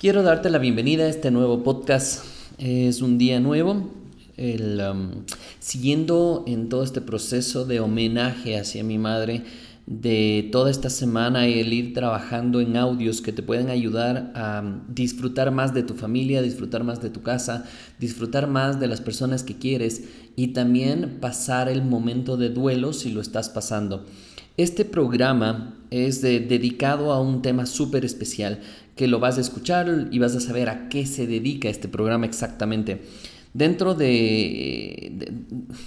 Quiero 0.00 0.22
darte 0.22 0.48
la 0.48 0.56
bienvenida 0.56 1.04
a 1.04 1.08
este 1.08 1.30
nuevo 1.30 1.62
podcast. 1.62 2.24
Es 2.56 3.02
un 3.02 3.18
día 3.18 3.38
nuevo, 3.38 3.72
um, 3.72 5.10
siguiendo 5.58 6.42
en 6.46 6.70
todo 6.70 6.84
este 6.84 7.02
proceso 7.02 7.66
de 7.66 7.80
homenaje 7.80 8.58
hacia 8.58 8.82
mi 8.82 8.96
madre 8.96 9.42
de 9.86 10.48
toda 10.52 10.70
esta 10.70 10.88
semana 10.88 11.46
el 11.46 11.70
ir 11.74 11.92
trabajando 11.92 12.62
en 12.62 12.78
audios 12.78 13.20
que 13.20 13.32
te 13.32 13.42
pueden 13.42 13.68
ayudar 13.68 14.32
a 14.34 14.62
disfrutar 14.88 15.50
más 15.50 15.74
de 15.74 15.82
tu 15.82 15.92
familia, 15.92 16.40
disfrutar 16.40 16.82
más 16.82 17.02
de 17.02 17.10
tu 17.10 17.20
casa, 17.20 17.66
disfrutar 17.98 18.46
más 18.46 18.80
de 18.80 18.86
las 18.86 19.02
personas 19.02 19.42
que 19.42 19.58
quieres 19.58 20.04
y 20.34 20.54
también 20.54 21.18
pasar 21.20 21.68
el 21.68 21.82
momento 21.82 22.38
de 22.38 22.48
duelo 22.48 22.94
si 22.94 23.10
lo 23.10 23.20
estás 23.20 23.50
pasando. 23.50 24.06
Este 24.56 24.86
programa 24.86 25.74
es 25.90 26.22
dedicado 26.22 27.12
a 27.12 27.20
un 27.20 27.42
tema 27.42 27.66
súper 27.66 28.04
especial 28.04 28.60
que 28.96 29.08
lo 29.08 29.18
vas 29.18 29.38
a 29.38 29.40
escuchar 29.40 30.08
y 30.10 30.18
vas 30.18 30.36
a 30.36 30.40
saber 30.40 30.68
a 30.68 30.88
qué 30.88 31.06
se 31.06 31.26
dedica 31.26 31.68
este 31.68 31.88
programa 31.88 32.26
exactamente. 32.26 33.00
Dentro 33.52 33.96
de, 33.96 35.26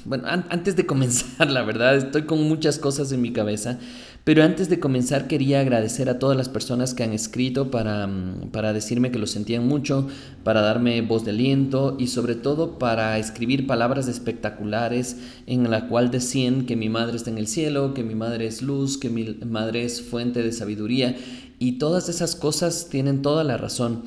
bueno, 0.03 0.25
antes 0.27 0.75
de 0.75 0.85
comenzar, 0.87 1.49
la 1.49 1.63
verdad, 1.63 1.95
estoy 1.95 2.23
con 2.23 2.43
muchas 2.43 2.77
cosas 2.77 3.13
en 3.13 3.21
mi 3.21 3.31
cabeza, 3.31 3.79
pero 4.25 4.43
antes 4.43 4.67
de 4.67 4.81
comenzar 4.81 5.27
quería 5.27 5.61
agradecer 5.61 6.09
a 6.09 6.19
todas 6.19 6.35
las 6.35 6.49
personas 6.49 6.93
que 6.93 7.03
han 7.03 7.13
escrito 7.13 7.71
para, 7.71 8.05
mm, 8.05 8.49
para 8.51 8.73
decirme 8.73 9.11
que 9.11 9.19
lo 9.19 9.27
sentían 9.27 9.65
mucho, 9.65 10.07
para 10.43 10.59
darme 10.59 11.01
voz 11.03 11.23
de 11.23 11.31
aliento 11.31 11.95
y 11.97 12.07
sobre 12.07 12.35
todo 12.35 12.77
para 12.79 13.17
escribir 13.17 13.65
palabras 13.65 14.09
espectaculares 14.09 15.15
en 15.47 15.71
la 15.71 15.87
cual 15.87 16.11
decían 16.11 16.65
que 16.65 16.75
mi 16.75 16.89
madre 16.89 17.15
está 17.15 17.29
en 17.29 17.37
el 17.37 17.47
cielo, 17.47 17.93
que 17.93 18.03
mi 18.03 18.15
madre 18.15 18.45
es 18.45 18.61
luz, 18.61 18.97
que 18.97 19.09
mi 19.09 19.37
madre 19.45 19.85
es 19.85 20.01
fuente 20.01 20.43
de 20.43 20.51
sabiduría 20.51 21.15
y 21.59 21.73
todas 21.77 22.09
esas 22.09 22.35
cosas 22.35 22.89
tienen 22.89 23.21
toda 23.21 23.45
la 23.45 23.55
razón 23.55 24.03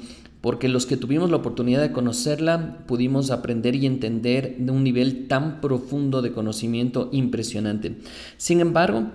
porque 0.47 0.69
los 0.69 0.87
que 0.87 0.97
tuvimos 0.97 1.29
la 1.29 1.39
oportunidad 1.39 1.83
de 1.83 1.91
conocerla 1.91 2.79
pudimos 2.87 3.33
aprender 3.33 3.75
y 3.75 3.85
entender 3.85 4.55
de 4.61 4.71
un 4.71 4.85
nivel 4.85 5.27
tan 5.27 5.61
profundo 5.61 6.23
de 6.23 6.31
conocimiento 6.31 7.09
impresionante. 7.11 7.97
Sin 8.37 8.61
embargo, 8.61 9.09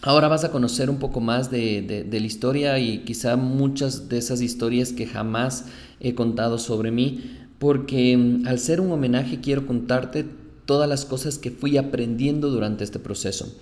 ahora 0.00 0.28
vas 0.28 0.44
a 0.44 0.52
conocer 0.52 0.88
un 0.88 1.00
poco 1.00 1.20
más 1.20 1.50
de, 1.50 2.06
la 2.08 2.18
historia 2.18 2.78
y 2.78 2.98
quizá 2.98 3.34
muchas 3.34 4.08
de 4.08 4.18
esas 4.18 4.42
historias 4.42 4.92
que 4.92 5.08
jamás 5.08 5.64
he 5.98 6.14
contado 6.14 6.56
sobre 6.56 6.92
mí, 6.92 7.36
porque 7.58 8.16
mm, 8.16 8.46
al 8.46 8.60
ser 8.60 8.80
un 8.80 8.92
homenaje 8.92 9.40
quiero 9.40 9.66
contarte 9.66 10.24
todas 10.66 10.88
las 10.88 11.04
cosas 11.04 11.38
que 11.38 11.50
fui 11.50 11.78
aprendiendo 11.78 12.48
durante 12.48 12.84
este 12.84 13.00
proceso. 13.00 13.52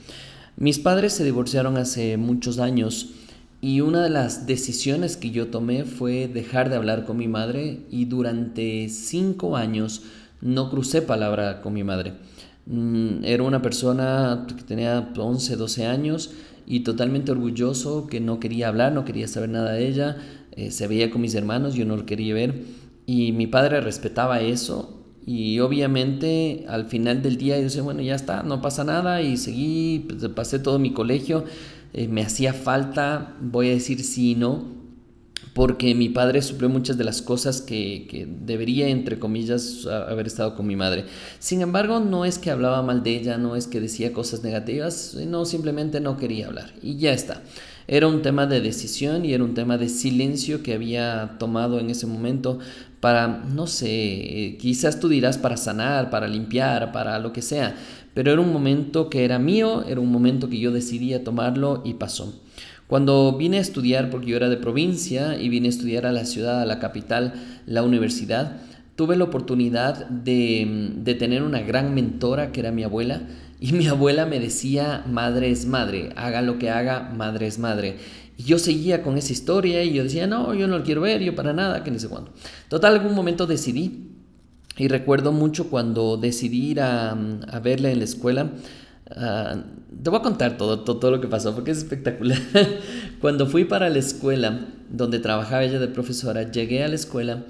Mis 0.58 0.78
padres 0.78 1.14
se 1.14 1.24
divorciaron 1.24 1.78
hace 1.78 2.18
muchos 2.18 2.58
años 2.58 3.14
y 3.60 3.80
una 3.80 4.02
de 4.04 4.10
las 4.10 4.46
decisiones 4.46 5.16
que 5.16 5.30
yo 5.30 5.48
tomé 5.48 5.84
fue 5.84 6.28
dejar 6.28 6.70
de 6.70 6.76
hablar 6.76 7.04
con 7.04 7.16
mi 7.16 7.26
madre 7.26 7.80
y 7.90 8.04
durante 8.04 8.88
cinco 8.88 9.56
años 9.56 10.02
no 10.40 10.70
crucé 10.70 11.02
palabra 11.02 11.60
con 11.60 11.74
mi 11.74 11.82
madre. 11.82 12.14
Mm, 12.66 13.24
era 13.24 13.42
una 13.42 13.60
persona 13.60 14.46
que 14.46 14.62
tenía 14.62 15.12
11, 15.16 15.56
12 15.56 15.86
años 15.86 16.32
y 16.66 16.80
totalmente 16.80 17.32
orgulloso 17.32 18.06
que 18.06 18.20
no 18.20 18.38
quería 18.38 18.68
hablar, 18.68 18.92
no 18.92 19.04
quería 19.04 19.26
saber 19.26 19.48
nada 19.48 19.72
de 19.72 19.88
ella. 19.88 20.16
Eh, 20.52 20.70
se 20.70 20.86
veía 20.86 21.10
con 21.10 21.20
mis 21.20 21.34
hermanos, 21.34 21.74
yo 21.74 21.84
no 21.84 21.96
lo 21.96 22.06
quería 22.06 22.34
ver. 22.34 22.62
Y 23.06 23.32
mi 23.32 23.46
padre 23.48 23.80
respetaba 23.80 24.40
eso 24.40 24.98
y 25.26 25.60
obviamente 25.60 26.64
al 26.68 26.86
final 26.86 27.22
del 27.22 27.36
día 27.36 27.58
yo 27.58 27.64
decía, 27.64 27.82
bueno, 27.82 28.00
ya 28.00 28.14
está, 28.14 28.42
no 28.44 28.62
pasa 28.62 28.84
nada 28.84 29.20
y 29.20 29.36
seguí, 29.36 30.06
pues, 30.08 30.26
pasé 30.28 30.58
todo 30.58 30.78
mi 30.78 30.92
colegio 30.92 31.44
eh, 31.92 32.08
me 32.08 32.22
hacía 32.22 32.52
falta, 32.52 33.36
voy 33.40 33.68
a 33.68 33.72
decir 33.72 34.04
sí 34.04 34.32
y 34.32 34.34
no, 34.34 34.78
porque 35.54 35.94
mi 35.94 36.08
padre 36.08 36.40
suplió 36.42 36.68
muchas 36.68 36.96
de 36.98 37.04
las 37.04 37.20
cosas 37.20 37.60
que, 37.60 38.06
que, 38.08 38.26
debería, 38.26 38.88
entre 38.88 39.18
comillas, 39.18 39.86
haber 39.86 40.26
estado 40.26 40.54
con 40.54 40.66
mi 40.66 40.76
madre. 40.76 41.06
Sin 41.40 41.62
embargo, 41.62 41.98
no 41.98 42.24
es 42.24 42.38
que 42.38 42.50
hablaba 42.50 42.82
mal 42.82 43.02
de 43.02 43.16
ella, 43.16 43.38
no 43.38 43.56
es 43.56 43.66
que 43.66 43.80
decía 43.80 44.12
cosas 44.12 44.44
negativas, 44.44 45.16
no, 45.26 45.44
simplemente 45.44 46.00
no 46.00 46.16
quería 46.16 46.46
hablar. 46.46 46.72
Y 46.80 46.98
ya 46.98 47.12
está. 47.12 47.42
Era 47.88 48.06
un 48.06 48.20
tema 48.20 48.46
de 48.46 48.60
decisión 48.60 49.24
y 49.24 49.32
era 49.32 49.42
un 49.42 49.54
tema 49.54 49.78
de 49.78 49.88
silencio 49.88 50.62
que 50.62 50.74
había 50.74 51.36
tomado 51.38 51.80
en 51.80 51.88
ese 51.88 52.06
momento 52.06 52.58
para, 53.00 53.26
no 53.28 53.66
sé, 53.66 54.58
quizás 54.60 55.00
tú 55.00 55.08
dirás 55.08 55.38
para 55.38 55.56
sanar, 55.56 56.10
para 56.10 56.28
limpiar, 56.28 56.92
para 56.92 57.18
lo 57.18 57.32
que 57.32 57.42
sea, 57.42 57.76
pero 58.18 58.32
era 58.32 58.40
un 58.40 58.52
momento 58.52 59.10
que 59.10 59.24
era 59.24 59.38
mío, 59.38 59.84
era 59.86 60.00
un 60.00 60.10
momento 60.10 60.48
que 60.48 60.58
yo 60.58 60.72
decidía 60.72 61.22
tomarlo 61.22 61.82
y 61.84 61.94
pasó. 61.94 62.42
Cuando 62.88 63.36
vine 63.38 63.58
a 63.58 63.60
estudiar, 63.60 64.10
porque 64.10 64.26
yo 64.26 64.36
era 64.36 64.48
de 64.48 64.56
provincia 64.56 65.40
y 65.40 65.48
vine 65.48 65.68
a 65.68 65.70
estudiar 65.70 66.04
a 66.04 66.10
la 66.10 66.24
ciudad, 66.24 66.60
a 66.60 66.66
la 66.66 66.80
capital, 66.80 67.34
la 67.64 67.84
universidad, 67.84 68.56
tuve 68.96 69.14
la 69.14 69.22
oportunidad 69.22 70.08
de, 70.08 70.90
de 70.96 71.14
tener 71.14 71.44
una 71.44 71.60
gran 71.60 71.94
mentora 71.94 72.50
que 72.50 72.58
era 72.58 72.72
mi 72.72 72.82
abuela, 72.82 73.22
y 73.60 73.70
mi 73.70 73.86
abuela 73.86 74.26
me 74.26 74.40
decía, 74.40 75.04
madre 75.06 75.52
es 75.52 75.66
madre, 75.66 76.10
haga 76.16 76.42
lo 76.42 76.58
que 76.58 76.70
haga, 76.70 77.12
madre 77.16 77.46
es 77.46 77.60
madre. 77.60 77.98
Y 78.36 78.42
yo 78.42 78.58
seguía 78.58 79.04
con 79.04 79.16
esa 79.16 79.32
historia 79.32 79.84
y 79.84 79.92
yo 79.92 80.02
decía, 80.02 80.26
no, 80.26 80.54
yo 80.54 80.66
no 80.66 80.78
lo 80.78 80.82
quiero 80.82 81.02
ver, 81.02 81.22
yo 81.22 81.36
para 81.36 81.52
nada, 81.52 81.84
que 81.84 81.92
ni 81.92 82.00
sé 82.00 82.08
cuándo. 82.08 82.32
Total, 82.68 82.94
algún 82.94 83.14
momento 83.14 83.46
decidí 83.46 84.17
y 84.78 84.88
recuerdo 84.88 85.32
mucho 85.32 85.68
cuando 85.68 86.16
decidí 86.16 86.70
ir 86.70 86.80
a, 86.80 87.10
a 87.10 87.60
verla 87.60 87.90
en 87.90 87.98
la 87.98 88.04
escuela. 88.04 88.52
Uh, 89.10 89.62
te 90.02 90.10
voy 90.10 90.18
a 90.18 90.22
contar 90.22 90.58
todo, 90.58 90.80
todo, 90.80 90.98
todo, 90.98 91.10
lo 91.10 91.20
que 91.20 91.28
pasó 91.28 91.54
porque 91.54 91.72
es 91.72 91.78
espectacular. 91.78 92.38
cuando 93.20 93.46
fui 93.46 93.64
para 93.64 93.88
la 93.88 93.98
escuela 93.98 94.66
donde 94.90 95.18
trabajaba 95.18 95.64
ella 95.64 95.78
de 95.78 95.88
profesora, 95.88 96.50
llegué 96.50 96.84
a 96.84 96.88
la 96.88 96.94
escuela 96.94 97.44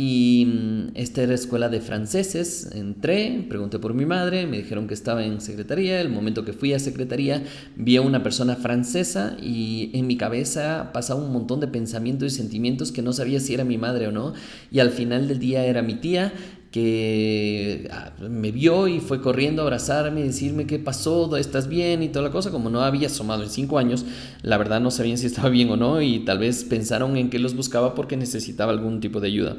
y 0.00 0.46
mm, 0.46 0.90
esta 0.94 1.22
era 1.22 1.34
escuela 1.34 1.68
de 1.68 1.80
franceses. 1.80 2.70
Entré, 2.72 3.44
pregunté 3.48 3.80
por 3.80 3.94
mi 3.94 4.06
madre, 4.06 4.46
me 4.46 4.58
dijeron 4.58 4.86
que 4.86 4.94
estaba 4.94 5.24
en 5.24 5.40
secretaría. 5.40 6.00
El 6.00 6.08
momento 6.08 6.44
que 6.44 6.52
fui 6.52 6.72
a 6.72 6.78
secretaría, 6.78 7.42
vi 7.74 7.96
a 7.96 8.02
una 8.02 8.22
persona 8.22 8.54
francesa 8.54 9.36
y 9.42 9.90
en 9.94 10.06
mi 10.06 10.16
cabeza 10.16 10.90
pasaba 10.92 11.20
un 11.20 11.32
montón 11.32 11.58
de 11.58 11.66
pensamientos 11.66 12.32
y 12.32 12.36
sentimientos 12.36 12.92
que 12.92 13.02
no 13.02 13.12
sabía 13.12 13.40
si 13.40 13.54
era 13.54 13.64
mi 13.64 13.76
madre 13.76 14.06
o 14.06 14.12
no. 14.12 14.34
Y 14.70 14.78
al 14.78 14.90
final 14.90 15.26
del 15.26 15.40
día 15.40 15.64
era 15.64 15.82
mi 15.82 15.94
tía 15.94 16.32
que 16.70 17.88
ah, 17.90 18.12
me 18.28 18.52
vio 18.52 18.88
y 18.88 19.00
fue 19.00 19.22
corriendo 19.22 19.62
a 19.62 19.64
abrazarme 19.64 20.20
y 20.20 20.24
decirme 20.24 20.66
qué 20.66 20.78
pasó, 20.78 21.34
estás 21.36 21.68
bien 21.68 22.02
y 22.02 22.08
toda 22.08 22.26
la 22.26 22.30
cosa, 22.30 22.50
como 22.50 22.68
no 22.68 22.82
había 22.82 23.06
asomado 23.06 23.42
en 23.42 23.50
cinco 23.50 23.78
años, 23.78 24.04
la 24.42 24.58
verdad 24.58 24.80
no 24.80 24.90
sabían 24.90 25.18
si 25.18 25.26
estaba 25.26 25.48
bien 25.48 25.70
o 25.70 25.76
no 25.76 26.02
y 26.02 26.20
tal 26.20 26.38
vez 26.38 26.64
pensaron 26.64 27.16
en 27.16 27.30
que 27.30 27.38
los 27.38 27.56
buscaba 27.56 27.94
porque 27.94 28.16
necesitaba 28.16 28.72
algún 28.72 29.00
tipo 29.00 29.20
de 29.20 29.28
ayuda. 29.28 29.56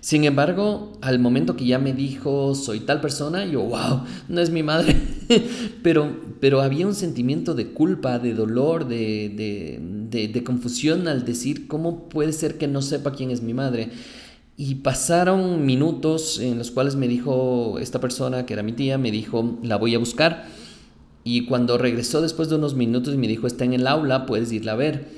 Sin 0.00 0.24
embargo, 0.24 0.98
al 1.00 1.20
momento 1.20 1.54
que 1.56 1.64
ya 1.64 1.78
me 1.78 1.92
dijo 1.92 2.54
soy 2.54 2.80
tal 2.80 3.00
persona, 3.00 3.44
yo, 3.44 3.62
wow, 3.62 4.02
no 4.28 4.40
es 4.40 4.50
mi 4.50 4.62
madre, 4.62 4.96
pero, 5.82 6.16
pero 6.40 6.60
había 6.60 6.86
un 6.86 6.94
sentimiento 6.94 7.54
de 7.54 7.68
culpa, 7.68 8.18
de 8.18 8.34
dolor, 8.34 8.86
de, 8.88 9.78
de, 10.10 10.28
de 10.28 10.44
confusión 10.44 11.08
al 11.08 11.24
decir 11.24 11.66
cómo 11.68 12.08
puede 12.08 12.32
ser 12.32 12.58
que 12.58 12.66
no 12.68 12.82
sepa 12.82 13.12
quién 13.12 13.30
es 13.30 13.42
mi 13.42 13.54
madre. 13.54 13.90
Y 14.64 14.76
pasaron 14.76 15.66
minutos 15.66 16.38
en 16.38 16.56
los 16.56 16.70
cuales 16.70 16.94
me 16.94 17.08
dijo 17.08 17.80
esta 17.80 17.98
persona, 17.98 18.46
que 18.46 18.52
era 18.52 18.62
mi 18.62 18.72
tía, 18.72 18.96
me 18.96 19.10
dijo, 19.10 19.58
la 19.60 19.74
voy 19.74 19.96
a 19.96 19.98
buscar. 19.98 20.44
Y 21.24 21.46
cuando 21.46 21.78
regresó 21.78 22.22
después 22.22 22.48
de 22.48 22.54
unos 22.54 22.76
minutos 22.76 23.12
y 23.12 23.16
me 23.16 23.26
dijo, 23.26 23.48
está 23.48 23.64
en 23.64 23.72
el 23.72 23.88
aula, 23.88 24.24
puedes 24.24 24.52
irla 24.52 24.70
a 24.70 24.76
ver. 24.76 25.08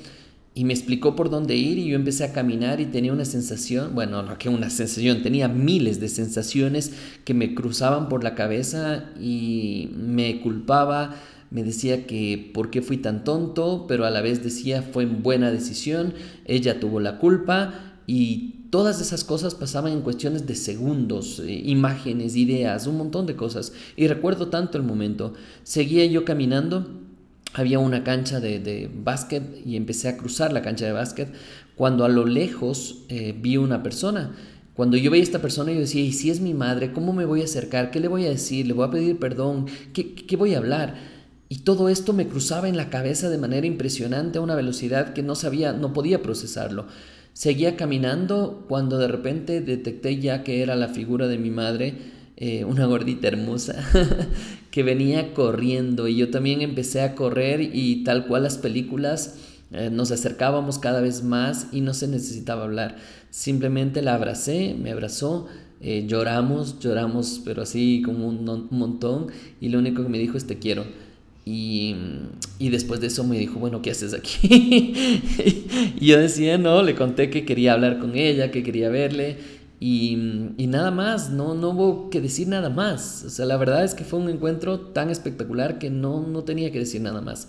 Y 0.55 0.63
me 0.63 0.73
explicó 0.73 1.15
por 1.15 1.29
dónde 1.29 1.55
ir 1.55 1.77
y 1.77 1.89
yo 1.89 1.95
empecé 1.95 2.23
a 2.23 2.33
caminar 2.33 2.81
y 2.81 2.87
tenía 2.87 3.13
una 3.13 3.23
sensación, 3.23 3.93
bueno, 3.93 4.23
no 4.23 4.35
que 4.39 4.49
una 4.49 4.71
sensación, 4.71 5.21
tenía 5.21 5.47
miles 5.47 5.99
de 5.99 6.09
sensaciones 6.09 6.93
que 7.23 7.35
me 7.35 7.53
cruzaban 7.53 8.09
por 8.09 8.23
la 8.23 8.33
cabeza 8.33 9.11
y 9.21 9.91
me 9.95 10.41
culpaba, 10.41 11.17
me 11.51 11.61
decía 11.61 12.07
que 12.07 12.49
por 12.51 12.71
qué 12.71 12.81
fui 12.81 12.97
tan 12.97 13.23
tonto, 13.23 13.85
pero 13.87 14.07
a 14.07 14.09
la 14.09 14.21
vez 14.21 14.43
decía 14.43 14.81
fue 14.81 15.05
buena 15.05 15.51
decisión, 15.51 16.15
ella 16.45 16.79
tuvo 16.79 16.99
la 16.99 17.19
culpa 17.19 17.93
y 18.07 18.64
Todas 18.75 18.99
esas 18.99 19.23
cosas 19.23 19.55
pasaban 19.55 19.93
en 19.93 20.01
cuestiones 20.01 20.47
de 20.47 20.53
segundos, 20.53 21.39
eh, 21.39 21.61
imágenes, 21.63 22.35
ideas, 22.35 22.87
un 22.87 22.97
montón 22.97 23.25
de 23.25 23.37
cosas. 23.37 23.71
Y 23.95 24.09
recuerdo 24.09 24.49
tanto 24.49 24.77
el 24.77 24.83
momento. 24.83 25.33
Seguía 25.63 26.05
yo 26.07 26.25
caminando, 26.25 26.85
había 27.53 27.79
una 27.79 28.03
cancha 28.03 28.41
de, 28.41 28.91
básquet 28.93 29.65
y 29.65 29.77
empecé 29.77 30.09
a 30.09 30.17
cruzar 30.17 30.51
la 30.51 30.61
cancha 30.61 30.85
de 30.85 30.91
básquet 30.91 31.29
cuando 31.77 32.03
a 32.03 32.09
lo 32.09 32.25
lejos 32.25 33.05
eh, 33.07 33.33
vi 33.39 33.55
una 33.55 33.81
persona. 33.81 34.35
Cuando 34.73 34.97
yo 34.97 35.09
veía 35.09 35.23
a 35.23 35.23
esta 35.23 35.41
persona, 35.41 35.71
yo 35.71 35.79
decía, 35.79 36.03
¿y 36.03 36.11
si 36.11 36.29
es 36.29 36.41
mi 36.41 36.53
madre? 36.53 36.91
¿Cómo 36.91 37.13
me 37.13 37.23
voy 37.23 37.39
a 37.39 37.45
acercar? 37.45 37.91
¿Qué 37.91 38.01
le 38.01 38.09
voy 38.09 38.25
a 38.25 38.29
decir? 38.29 38.67
¿Le 38.67 38.73
voy 38.73 38.89
a 38.89 38.91
pedir 38.91 39.19
perdón? 39.19 39.67
¿Qué, 39.93 40.15
qué 40.15 40.35
voy 40.35 40.53
a 40.53 40.57
hablar? 40.57 40.95
Y 41.47 41.59
todo 41.59 41.89
esto 41.89 42.13
me 42.13 42.27
cruzaba 42.27 42.67
en 42.67 42.77
la 42.77 42.89
cabeza 42.89 43.29
de 43.29 43.37
manera 43.37 43.67
impresionante 43.67 44.39
a 44.39 44.41
una 44.41 44.55
velocidad 44.55 45.13
que 45.13 45.23
no 45.23 45.35
sabía, 45.35 45.73
no 45.73 45.93
podía 45.93 46.21
procesarlo. 46.21 46.87
Seguía 47.33 47.75
caminando 47.75 48.65
cuando 48.67 48.97
de 48.97 49.07
repente 49.07 49.61
detecté 49.61 50.19
ya 50.19 50.43
que 50.43 50.61
era 50.63 50.75
la 50.75 50.87
figura 50.87 51.27
de 51.27 51.37
mi 51.37 51.51
madre, 51.51 51.93
eh, 52.37 52.65
una 52.65 52.85
gordita 52.85 53.27
hermosa, 53.27 53.75
que 54.71 54.83
venía 54.83 55.33
corriendo 55.33 56.07
y 56.07 56.15
yo 56.15 56.31
también 56.31 56.61
empecé 56.61 57.01
a 57.01 57.15
correr 57.15 57.61
y 57.61 58.03
tal 58.03 58.25
cual 58.27 58.43
las 58.43 58.57
películas, 58.57 59.35
Eh, 59.71 59.89
nos 59.89 60.11
acercábamos 60.11 60.77
cada 60.77 61.01
vez 61.01 61.23
más 61.23 61.67
y 61.71 61.81
no 61.81 61.93
se 61.93 62.07
necesitaba 62.07 62.63
hablar. 62.63 62.97
Simplemente 63.31 64.01
la 64.01 64.13
abracé, 64.13 64.75
me 64.79 64.91
abrazó, 64.91 65.47
eh, 65.81 66.05
lloramos, 66.07 66.79
lloramos, 66.79 67.41
pero 67.43 67.63
así 67.63 68.01
como 68.05 68.27
un, 68.27 68.67
montón. 68.71 69.27
Y 69.59 69.69
lo 69.69 69.79
único 69.79 70.03
que 70.03 70.09
me 70.09 70.19
dijo 70.19 70.37
es 70.37 70.47
te 70.47 70.59
quiero. 70.59 70.85
Y, 71.47 71.95
y, 72.57 72.69
después 72.69 73.01
de 73.01 73.07
eso 73.07 73.23
me 73.23 73.37
dijo, 73.37 73.59
bueno, 73.59 73.83
¿qué 73.83 73.91
haces 73.91 74.15
aquí? 74.15 74.39
y 75.99 76.07
yo 76.07 76.17
decía, 76.17 76.57
no, 76.57 76.81
le 76.81 76.95
conté 76.95 77.29
que 77.29 77.45
quería 77.45 77.73
hablar 77.73 77.99
con 77.99 78.15
ella, 78.15 78.49
que 78.49 78.63
quería 78.63 78.89
verle. 78.89 79.37
Y, 79.79 80.53
y, 80.57 80.65
nada 80.65 80.89
más, 80.89 81.29
no, 81.29 81.53
no 81.53 81.69
hubo 81.69 82.09
que 82.09 82.19
decir 82.19 82.47
nada 82.47 82.71
más. 82.71 83.23
O 83.25 83.29
sea, 83.29 83.45
la 83.45 83.57
verdad 83.57 83.83
es 83.83 83.93
que 83.93 84.03
fue 84.03 84.17
un 84.17 84.29
encuentro 84.29 84.79
tan 84.79 85.11
espectacular 85.11 85.77
que 85.77 85.91
no, 85.91 86.25
no 86.25 86.43
tenía 86.43 86.71
que 86.71 86.79
decir 86.79 87.01
nada 87.01 87.21
más. 87.21 87.47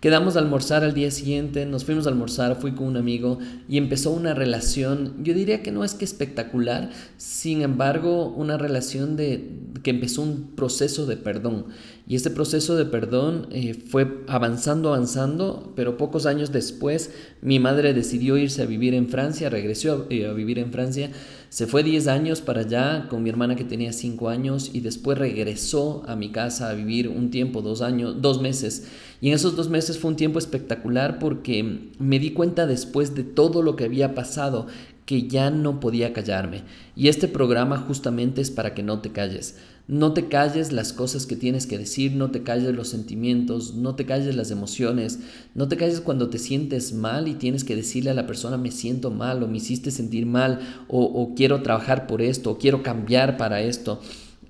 Quedamos 0.00 0.36
a 0.36 0.40
almorzar 0.40 0.84
al 0.84 0.92
día 0.92 1.10
siguiente, 1.10 1.64
nos 1.64 1.86
fuimos 1.86 2.06
a 2.06 2.10
almorzar, 2.10 2.60
fui 2.60 2.72
con 2.72 2.86
un 2.86 2.98
amigo 2.98 3.38
y 3.66 3.78
empezó 3.78 4.10
una 4.10 4.34
relación, 4.34 5.14
yo 5.24 5.32
diría 5.32 5.62
que 5.62 5.72
no 5.72 5.84
es 5.84 5.94
que 5.94 6.04
espectacular, 6.04 6.90
sin 7.16 7.62
embargo, 7.62 8.28
una 8.28 8.58
relación 8.58 9.16
de 9.16 9.48
que 9.82 9.90
empezó 9.90 10.20
un 10.20 10.52
proceso 10.54 11.06
de 11.06 11.16
perdón. 11.16 11.66
Y 12.06 12.14
este 12.14 12.30
proceso 12.30 12.76
de 12.76 12.84
perdón 12.84 13.48
eh, 13.50 13.72
fue 13.74 14.22
avanzando, 14.28 14.90
avanzando, 14.90 15.72
pero 15.76 15.96
pocos 15.96 16.26
años 16.26 16.52
después 16.52 17.10
mi 17.40 17.58
madre 17.58 17.94
decidió 17.94 18.36
irse 18.36 18.62
a 18.62 18.66
vivir 18.66 18.92
en 18.92 19.08
Francia, 19.08 19.48
regresó 19.48 20.06
a, 20.10 20.14
eh, 20.14 20.26
a 20.26 20.32
vivir 20.34 20.58
en 20.58 20.72
Francia, 20.72 21.10
se 21.48 21.66
fue 21.66 21.82
10 21.82 22.08
años 22.08 22.40
para 22.40 22.62
allá 22.62 23.06
con 23.08 23.22
mi 23.22 23.30
hermana 23.30 23.56
que 23.56 23.64
tenía 23.64 23.92
5 23.92 24.28
años 24.28 24.70
y 24.72 24.80
después 24.80 25.18
regresó 25.18 26.02
a 26.06 26.16
mi 26.16 26.30
casa 26.30 26.68
a 26.68 26.74
vivir 26.74 27.08
un 27.08 27.30
tiempo, 27.30 27.62
dos 27.62 27.82
años, 27.82 28.20
dos 28.20 28.40
meses. 28.40 28.88
Y 29.20 29.28
en 29.28 29.34
esos 29.34 29.56
dos 29.56 29.68
meses 29.68 29.98
fue 29.98 30.10
un 30.10 30.16
tiempo 30.16 30.38
espectacular 30.38 31.18
porque 31.18 31.90
me 31.98 32.18
di 32.18 32.32
cuenta 32.32 32.66
después 32.66 33.14
de 33.14 33.24
todo 33.24 33.62
lo 33.62 33.76
que 33.76 33.84
había 33.84 34.14
pasado 34.14 34.66
que 35.06 35.28
ya 35.28 35.50
no 35.50 35.80
podía 35.80 36.12
callarme. 36.12 36.64
Y 36.96 37.08
este 37.08 37.28
programa 37.28 37.78
justamente 37.78 38.42
es 38.42 38.50
para 38.50 38.74
que 38.74 38.82
no 38.82 39.00
te 39.00 39.12
calles. 39.12 39.56
No 39.88 40.12
te 40.12 40.26
calles 40.26 40.72
las 40.72 40.92
cosas 40.92 41.26
que 41.26 41.36
tienes 41.36 41.68
que 41.68 41.78
decir, 41.78 42.12
no 42.12 42.32
te 42.32 42.42
calles 42.42 42.74
los 42.74 42.88
sentimientos, 42.88 43.74
no 43.74 43.94
te 43.94 44.04
calles 44.04 44.34
las 44.34 44.50
emociones, 44.50 45.20
no 45.54 45.68
te 45.68 45.76
calles 45.76 46.00
cuando 46.00 46.28
te 46.28 46.38
sientes 46.38 46.92
mal 46.92 47.28
y 47.28 47.34
tienes 47.34 47.62
que 47.62 47.76
decirle 47.76 48.10
a 48.10 48.14
la 48.14 48.26
persona 48.26 48.56
me 48.56 48.72
siento 48.72 49.12
mal 49.12 49.44
o 49.44 49.48
me 49.48 49.58
hiciste 49.58 49.92
sentir 49.92 50.26
mal 50.26 50.58
o, 50.88 51.04
o 51.04 51.36
quiero 51.36 51.62
trabajar 51.62 52.08
por 52.08 52.20
esto 52.20 52.50
o 52.50 52.58
quiero 52.58 52.82
cambiar 52.82 53.36
para 53.36 53.62
esto. 53.62 54.00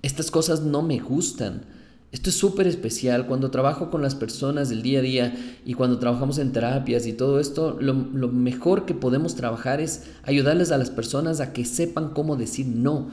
Estas 0.01 0.31
cosas 0.31 0.63
no 0.63 0.81
me 0.81 1.01
gustan. 1.01 1.76
Esto 2.13 2.31
es 2.31 2.37
súper 2.37 2.67
especial. 2.67 3.27
Cuando 3.27 3.51
trabajo 3.51 3.91
con 3.91 4.03
las 4.03 4.15
personas 4.15 4.69
del 4.69 4.83
día 4.83 5.01
a 5.01 5.03
día 5.03 5.59
y 5.65 5.75
cuando 5.75 5.99
trabajamos 5.99 6.39
en 6.39 6.53
terapias 6.53 7.07
y 7.07 7.13
todo 7.13 7.41
esto, 7.41 7.77
lo, 7.81 7.93
lo, 7.93 8.29
mejor 8.29 8.87
que 8.87 8.95
podemos 8.95 9.35
trabajar 9.35 9.81
es 9.81 10.05
ayudarles 10.23 10.71
a 10.71 10.79
las 10.79 10.91
personas 10.91 11.41
a 11.41 11.53
que 11.53 11.65
sepan 11.65 12.11
cómo 12.11 12.37
decir 12.37 12.67
no. 12.67 13.11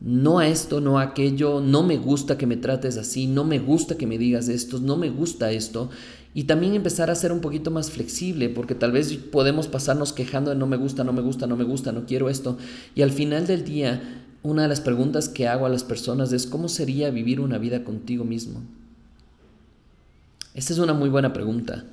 No 0.00 0.38
a 0.38 0.48
esto, 0.48 0.80
no 0.80 0.98
a 0.98 1.02
aquello, 1.02 1.60
no 1.60 1.82
me 1.82 1.98
gusta 1.98 2.38
que 2.38 2.46
me 2.46 2.56
trates 2.56 2.96
así, 2.96 3.26
no 3.26 3.44
me 3.44 3.58
gusta 3.58 3.98
que 3.98 4.06
me 4.06 4.16
digas 4.16 4.48
esto, 4.48 4.80
no 4.80 4.96
me 4.96 5.10
gusta 5.10 5.52
esto. 5.52 5.90
Y 6.32 6.44
también 6.44 6.74
empezar 6.74 7.10
a 7.10 7.14
ser 7.14 7.32
un 7.32 7.40
poquito 7.40 7.70
más 7.70 7.90
flexible, 7.90 8.48
porque 8.48 8.74
tal 8.74 8.92
vez 8.92 9.12
podemos 9.14 9.68
pasarnos 9.68 10.14
quejando 10.14 10.50
de 10.50 10.56
no 10.56 10.66
me 10.66 10.78
gusta, 10.78 11.04
no 11.04 11.12
me 11.12 11.20
gusta, 11.22 11.46
no 11.46 11.56
me 11.56 11.64
gusta, 11.64 11.92
no 11.92 12.06
quiero 12.06 12.30
esto. 12.30 12.56
Y 12.94 13.02
al 13.02 13.10
final 13.10 13.46
del 13.46 13.64
día 13.64 14.19
una 14.42 14.62
de 14.62 14.68
las 14.68 14.80
preguntas 14.80 15.28
que 15.28 15.48
hago 15.48 15.66
a 15.66 15.70
las 15.70 15.84
personas 15.84 16.32
es 16.32 16.46
¿cómo 16.46 16.68
sería 16.68 17.10
vivir 17.10 17.40
una 17.40 17.58
vida 17.58 17.84
contigo 17.84 18.24
mismo? 18.24 18.62
Esta 20.54 20.72
es 20.72 20.78
una 20.78 20.94
muy 20.94 21.08
buena 21.08 21.32
pregunta. 21.32 21.84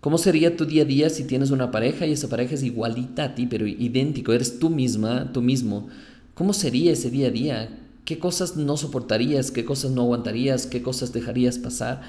¿Cómo 0.00 0.18
sería 0.18 0.56
tu 0.56 0.64
día 0.64 0.82
a 0.82 0.86
día 0.86 1.10
si 1.10 1.24
tienes 1.24 1.50
una 1.50 1.70
pareja 1.70 2.06
y 2.06 2.12
esa 2.12 2.28
pareja 2.28 2.54
es 2.54 2.64
igualita 2.64 3.24
a 3.24 3.34
ti, 3.36 3.46
pero 3.46 3.66
idéntico, 3.68 4.32
eres 4.32 4.58
tú 4.58 4.68
misma, 4.68 5.32
tú 5.32 5.42
mismo? 5.42 5.88
¿Cómo 6.34 6.52
sería 6.52 6.90
ese 6.90 7.08
día 7.08 7.28
a 7.28 7.30
día? 7.30 7.78
¿Qué 8.04 8.18
cosas 8.18 8.56
no 8.56 8.76
soportarías? 8.76 9.52
¿Qué 9.52 9.64
cosas 9.64 9.92
no 9.92 10.02
aguantarías? 10.02 10.66
¿Qué 10.66 10.82
cosas 10.82 11.12
dejarías 11.12 11.58
pasar? 11.58 12.02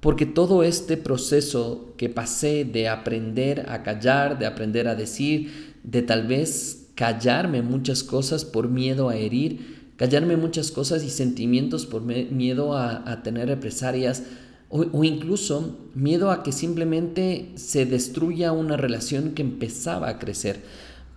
Porque 0.00 0.26
todo 0.26 0.62
este 0.62 0.98
proceso 0.98 1.94
que 1.96 2.10
pasé 2.10 2.66
de 2.66 2.88
aprender 2.88 3.64
a 3.70 3.82
callar, 3.82 4.38
de 4.38 4.44
aprender 4.44 4.86
a 4.86 4.94
decir, 4.94 5.74
de 5.84 6.02
tal 6.02 6.26
vez 6.26 6.85
callarme 6.96 7.62
muchas 7.62 8.02
cosas 8.02 8.44
por 8.44 8.68
miedo 8.68 9.08
a 9.10 9.16
herir, 9.16 9.92
callarme 9.96 10.36
muchas 10.36 10.72
cosas 10.72 11.04
y 11.04 11.10
sentimientos 11.10 11.86
por 11.86 12.02
miedo 12.02 12.76
a, 12.76 13.22
tener 13.22 13.48
represalias 13.48 14.24
o, 14.68 14.84
o, 14.92 15.04
incluso 15.04 15.78
miedo 15.94 16.30
a 16.32 16.42
que 16.42 16.50
simplemente 16.50 17.52
se 17.54 17.86
destruya 17.86 18.50
una 18.50 18.76
relación 18.76 19.32
que 19.32 19.42
empezaba 19.42 20.08
a 20.08 20.18
crecer. 20.18 20.64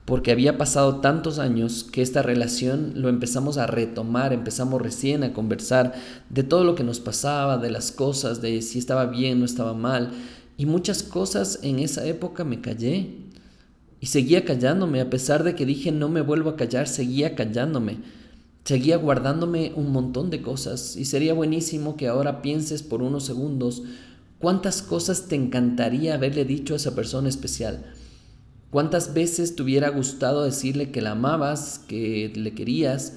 Porque 0.06 0.32
había 0.32 0.58
pasado 0.58 0.98
tantos 0.98 1.40
años 1.40 1.84
que 1.84 2.02
esta 2.02 2.24
relación 2.24 2.94
lo 2.96 3.10
empezamos 3.10 3.58
a 3.58 3.68
retomar, 3.68 4.34
empezamos 4.34 4.82
recién 4.82 5.24
a 5.24 5.34
conversar 5.34 5.94
de 6.30 6.44
todo 6.44 6.64
lo 6.64 6.76
que 6.76 6.84
nos 6.84 7.00
pasaba, 7.00 7.58
de 7.58 7.70
las 7.72 7.92
cosas, 7.92 8.42
de 8.42 8.62
si 8.64 8.80
estaba 8.80 9.06
bien 9.06 9.42
o 9.42 9.46
estaba 9.46 9.74
mal. 9.74 10.12
Y 10.58 10.66
muchas 10.66 11.04
cosas 11.04 11.60
en 11.62 11.80
esa 11.80 12.06
época 12.06 12.44
me 12.44 12.60
callé, 12.60 13.29
y 14.02 14.08
seguía 14.08 14.46
callándome, 14.46 15.02
a 15.02 15.10
pesar 15.10 15.44
de 15.44 15.56
que 15.56 15.66
dije 15.66 15.92
no 15.92 16.10
me 16.10 16.22
vuelvo 16.22 16.52
a 16.52 16.56
callar, 16.56 16.88
seguía 16.88 17.36
callándome. 17.36 17.98
Seguía 18.64 18.98
guardándome 18.98 19.74
un 19.76 19.92
montón 19.92 20.30
de 20.30 20.42
cosas 20.42 20.96
y 20.96 21.06
sería 21.06 21.34
buenísimo 21.34 21.98
que 21.98 22.08
ahora 22.08 22.42
pienses 22.42 22.84
por 22.84 23.02
unos 23.02 23.26
segundos 23.26 23.84
cuántas 24.38 24.82
cosas 24.82 25.28
te 25.28 25.36
encantaría 25.36 26.16
haberle 26.16 26.46
dicho 26.46 26.74
a 26.74 26.78
esa 26.78 26.96
persona 26.96 27.30
especial. 27.30 27.94
¿Cuántas 28.70 29.14
veces 29.14 29.56
te 29.56 29.64
hubiera 29.64 29.90
gustado 29.90 30.44
decirle 30.44 30.92
que 30.92 31.02
la 31.02 31.12
amabas, 31.12 31.80
que 31.88 32.32
le 32.36 32.54
querías? 32.54 33.14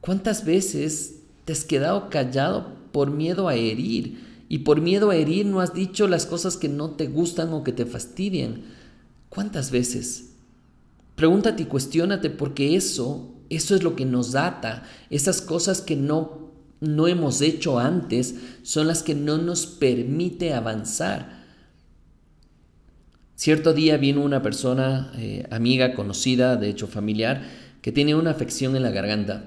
¿Cuántas 0.00 0.44
veces 0.44 1.20
te 1.44 1.52
has 1.52 1.64
quedado 1.64 2.10
callado 2.10 2.74
por 2.90 3.12
miedo 3.12 3.48
a 3.48 3.54
herir? 3.54 4.26
Y 4.48 4.58
por 4.58 4.80
miedo 4.80 5.10
a 5.10 5.16
herir 5.16 5.46
no 5.46 5.60
has 5.60 5.74
dicho 5.74 6.08
las 6.08 6.26
cosas 6.26 6.56
que 6.56 6.68
no 6.68 6.90
te 6.90 7.06
gustan 7.06 7.52
o 7.52 7.62
que 7.62 7.72
te 7.72 7.86
fastidian. 7.86 8.62
¿Cuántas 9.28 9.70
veces? 9.70 10.30
Pregúntate 11.16 11.64
y 11.64 11.66
cuestiónate 11.66 12.30
porque 12.30 12.76
eso, 12.76 13.34
eso 13.50 13.74
es 13.74 13.82
lo 13.82 13.96
que 13.96 14.04
nos 14.04 14.34
ata. 14.34 14.84
Esas 15.10 15.42
cosas 15.42 15.80
que 15.80 15.96
no, 15.96 16.52
no 16.80 17.08
hemos 17.08 17.40
hecho 17.40 17.78
antes 17.78 18.36
son 18.62 18.86
las 18.86 19.02
que 19.02 19.14
no 19.14 19.38
nos 19.38 19.66
permite 19.66 20.54
avanzar. 20.54 21.38
Cierto 23.34 23.72
día 23.72 23.96
vino 23.96 24.22
una 24.22 24.42
persona, 24.42 25.12
eh, 25.16 25.46
amiga, 25.50 25.94
conocida, 25.94 26.56
de 26.56 26.70
hecho 26.70 26.88
familiar, 26.88 27.42
que 27.82 27.92
tiene 27.92 28.14
una 28.14 28.30
afección 28.30 28.74
en 28.74 28.82
la 28.82 28.90
garganta 28.90 29.44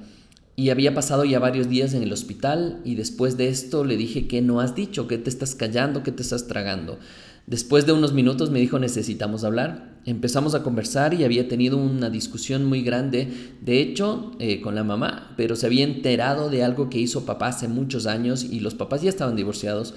y 0.55 0.69
había 0.69 0.93
pasado 0.93 1.25
ya 1.25 1.39
varios 1.39 1.69
días 1.69 1.93
en 1.93 2.03
el 2.03 2.13
hospital 2.13 2.81
y 2.83 2.95
después 2.95 3.37
de 3.37 3.49
esto 3.49 3.83
le 3.83 3.97
dije 3.97 4.27
que 4.27 4.41
no 4.41 4.59
has 4.59 4.75
dicho, 4.75 5.07
que 5.07 5.17
te 5.17 5.29
estás 5.29 5.55
callando, 5.55 6.03
que 6.03 6.11
te 6.11 6.21
estás 6.21 6.47
tragando. 6.47 6.99
Después 7.47 7.85
de 7.85 7.91
unos 7.91 8.13
minutos 8.13 8.49
me 8.51 8.59
dijo 8.59 8.79
necesitamos 8.79 9.43
hablar. 9.43 9.99
Empezamos 10.05 10.55
a 10.55 10.63
conversar 10.63 11.13
y 11.13 11.23
había 11.23 11.47
tenido 11.47 11.77
una 11.77 12.09
discusión 12.09 12.65
muy 12.65 12.81
grande, 12.81 13.53
de 13.61 13.81
hecho, 13.81 14.31
eh, 14.39 14.59
con 14.61 14.73
la 14.73 14.83
mamá, 14.83 15.33
pero 15.37 15.55
se 15.55 15.67
había 15.67 15.83
enterado 15.83 16.49
de 16.49 16.63
algo 16.63 16.89
que 16.89 16.97
hizo 16.97 17.25
papá 17.25 17.47
hace 17.47 17.67
muchos 17.67 18.07
años 18.07 18.43
y 18.43 18.61
los 18.61 18.73
papás 18.73 19.01
ya 19.03 19.09
estaban 19.09 19.35
divorciados. 19.35 19.93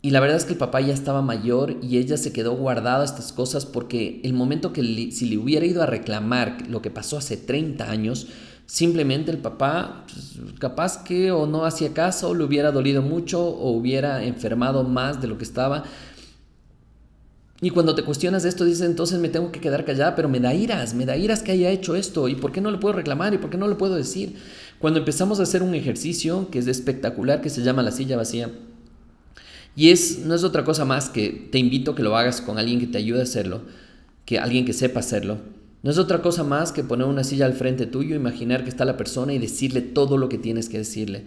Y 0.00 0.10
la 0.10 0.20
verdad 0.20 0.36
es 0.36 0.44
que 0.44 0.52
el 0.52 0.58
papá 0.58 0.80
ya 0.80 0.94
estaba 0.94 1.22
mayor 1.22 1.76
y 1.82 1.98
ella 1.98 2.16
se 2.16 2.32
quedó 2.32 2.54
guardada 2.54 3.04
estas 3.04 3.32
cosas 3.32 3.66
porque 3.66 4.20
el 4.22 4.32
momento 4.32 4.72
que 4.72 5.10
si 5.10 5.28
le 5.28 5.38
hubiera 5.38 5.66
ido 5.66 5.82
a 5.82 5.86
reclamar 5.86 6.68
lo 6.68 6.82
que 6.82 6.90
pasó 6.90 7.18
hace 7.18 7.36
30 7.36 7.90
años, 7.90 8.28
simplemente 8.66 9.32
el 9.32 9.38
papá 9.38 10.04
pues, 10.06 10.38
capaz 10.60 11.02
que 11.02 11.32
o 11.32 11.46
no 11.46 11.64
hacía 11.64 11.94
caso, 11.94 12.34
le 12.34 12.44
hubiera 12.44 12.70
dolido 12.70 13.02
mucho 13.02 13.44
o 13.44 13.72
hubiera 13.72 14.22
enfermado 14.22 14.84
más 14.84 15.20
de 15.20 15.26
lo 15.26 15.36
que 15.36 15.44
estaba. 15.44 15.82
Y 17.60 17.70
cuando 17.70 17.96
te 17.96 18.04
cuestionas 18.04 18.44
esto, 18.44 18.64
dices, 18.64 18.86
entonces 18.86 19.18
me 19.18 19.28
tengo 19.28 19.50
que 19.50 19.60
quedar 19.60 19.84
callada, 19.84 20.14
pero 20.14 20.28
me 20.28 20.38
da 20.38 20.54
iras, 20.54 20.94
me 20.94 21.06
da 21.06 21.16
iras 21.16 21.42
que 21.42 21.50
haya 21.50 21.70
hecho 21.70 21.96
esto, 21.96 22.28
y 22.28 22.36
por 22.36 22.52
qué 22.52 22.60
no 22.60 22.70
le 22.70 22.78
puedo 22.78 22.94
reclamar, 22.94 23.34
y 23.34 23.38
por 23.38 23.50
qué 23.50 23.58
no 23.58 23.66
le 23.66 23.74
puedo 23.74 23.96
decir. 23.96 24.36
Cuando 24.78 25.00
empezamos 25.00 25.40
a 25.40 25.42
hacer 25.42 25.64
un 25.64 25.74
ejercicio 25.74 26.48
que 26.50 26.60
es 26.60 26.68
espectacular, 26.68 27.40
que 27.40 27.50
se 27.50 27.62
llama 27.62 27.82
la 27.82 27.90
silla 27.90 28.16
vacía, 28.16 28.50
y 29.74 29.90
es, 29.90 30.20
no 30.20 30.34
es 30.34 30.44
otra 30.44 30.64
cosa 30.64 30.84
más 30.84 31.08
que 31.08 31.48
te 31.50 31.58
invito 31.58 31.92
a 31.92 31.94
que 31.96 32.02
lo 32.02 32.16
hagas 32.16 32.40
con 32.40 32.58
alguien 32.58 32.80
que 32.80 32.86
te 32.86 32.98
ayude 32.98 33.20
a 33.20 33.24
hacerlo, 33.24 33.62
que 34.24 34.38
alguien 34.38 34.64
que 34.64 34.72
sepa 34.72 35.00
hacerlo. 35.00 35.38
No 35.82 35.90
es 35.90 35.98
otra 35.98 36.22
cosa 36.22 36.42
más 36.42 36.72
que 36.72 36.82
poner 36.82 37.06
una 37.06 37.22
silla 37.22 37.46
al 37.46 37.54
frente 37.54 37.86
tuyo, 37.86 38.16
imaginar 38.16 38.64
que 38.64 38.70
está 38.70 38.84
la 38.84 38.96
persona 38.96 39.32
y 39.32 39.38
decirle 39.38 39.80
todo 39.80 40.16
lo 40.16 40.28
que 40.28 40.38
tienes 40.38 40.68
que 40.68 40.78
decirle. 40.78 41.26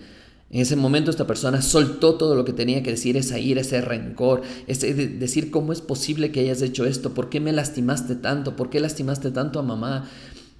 En 0.52 0.60
ese 0.60 0.76
momento 0.76 1.12
esta 1.12 1.28
persona 1.28 1.62
soltó 1.62 2.16
todo 2.16 2.36
lo 2.36 2.44
que 2.44 2.52
tenía 2.52 2.84
que 2.84 2.92
decir, 2.92 3.16
esa 3.16 3.40
ira, 3.40 3.62
ese 3.62 3.80
rencor, 3.80 4.42
ese 4.68 4.94
decir 4.94 5.50
cómo 5.50 5.72
es 5.72 5.80
posible 5.80 6.32
que 6.32 6.42
hayas 6.42 6.62
hecho 6.62 6.86
esto, 6.86 7.14
por 7.14 7.30
qué 7.30 7.40
me 7.40 7.54
lastimaste 7.54 8.16
tanto, 8.16 8.58
por 8.58 8.70
qué 8.70 8.82
lastimaste 8.82 9.32
tanto 9.32 9.60
a 9.60 9.64
mamá. 9.64 10.10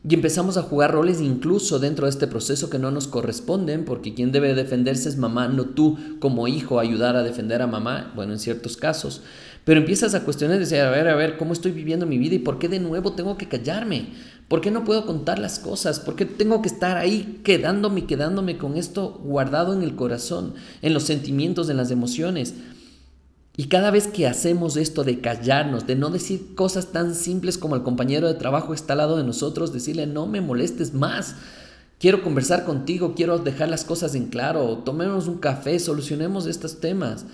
Y 0.08 0.16
empezamos 0.16 0.58
a 0.58 0.64
jugar 0.64 0.94
roles 0.94 1.22
incluso 1.22 1.78
dentro 1.78 2.06
de 2.06 2.12
este 2.12 2.26
proceso 2.26 2.70
que 2.70 2.80
no 2.80 2.90
nos 2.90 3.08
corresponden, 3.08 3.86
porque 3.86 4.14
quien 4.16 4.32
debe 4.32 4.56
defenderse 4.56 5.10
es 5.10 5.18
mamá, 5.18 5.48
no 5.50 5.66
tú 5.66 5.98
como 6.20 6.48
hijo 6.48 6.80
ayudar 6.80 7.16
a 7.18 7.22
defender 7.22 7.62
a 7.62 7.68
mamá, 7.68 8.12
bueno, 8.16 8.32
en 8.32 8.40
ciertos 8.40 8.78
casos. 8.78 9.22
Pero 9.64 9.80
empiezas 9.80 10.16
a 10.16 10.24
cuestionar 10.24 10.58
decir, 10.58 10.80
a 10.80 10.90
ver, 10.90 11.08
a 11.08 11.16
ver, 11.16 11.38
¿cómo 11.38 11.54
estoy 11.54 11.72
viviendo 11.72 12.08
mi 12.08 12.18
vida 12.18 12.34
y 12.34 12.40
por 12.40 12.58
qué 12.58 12.68
de 12.68 12.80
nuevo 12.80 13.12
tengo 13.12 13.38
que 13.38 13.48
callarme? 13.48 14.08
¿Por 14.52 14.60
qué 14.60 14.70
no 14.70 14.84
puedo 14.84 15.06
contar 15.06 15.40
las 15.40 15.60
cosas? 15.60 16.02
¿Por 16.02 16.18
qué 16.18 16.26
tengo 16.26 16.62
que 16.62 16.68
estar 16.68 16.98
ahí 16.98 17.40
quedándome, 17.46 18.06
quedándome 18.06 18.58
con 18.58 18.76
esto 18.76 19.18
guardado 19.24 19.72
en 19.72 19.82
el 19.82 19.96
corazón, 19.96 20.56
en 20.82 20.94
los 20.94 21.04
sentimientos, 21.04 21.70
en 21.70 21.78
las 21.78 21.90
emociones? 21.90 22.56
Y 23.56 23.70
cada 23.70 23.92
vez 23.92 24.08
que 24.08 24.28
hacemos 24.28 24.76
esto 24.76 25.06
de 25.06 25.22
callarnos, 25.22 25.88
de 25.88 25.96
no 25.96 26.10
decir 26.10 26.54
cosas 26.54 26.88
tan 26.88 27.16
simples 27.16 27.58
como 27.58 27.78
el 27.78 27.84
compañero 27.84 28.28
de 28.28 28.34
trabajo 28.34 28.74
está 28.74 28.92
al 28.92 28.98
lado 28.98 29.16
de 29.16 29.24
nosotros, 29.24 29.72
decirle 29.72 30.06
no 30.06 30.28
me 30.28 30.42
molestes 30.42 30.94
más, 30.94 31.36
quiero 31.98 32.22
conversar 32.22 32.66
contigo, 32.66 33.14
quiero 33.16 33.40
dejar 33.40 33.70
las 33.70 33.86
cosas 33.86 34.16
en 34.16 34.26
claro, 34.26 34.80
tomemos 34.80 35.30
un 35.30 35.38
café, 35.38 35.80
solucionemos 35.80 36.46
estos 36.46 36.82
temas, 36.82 37.26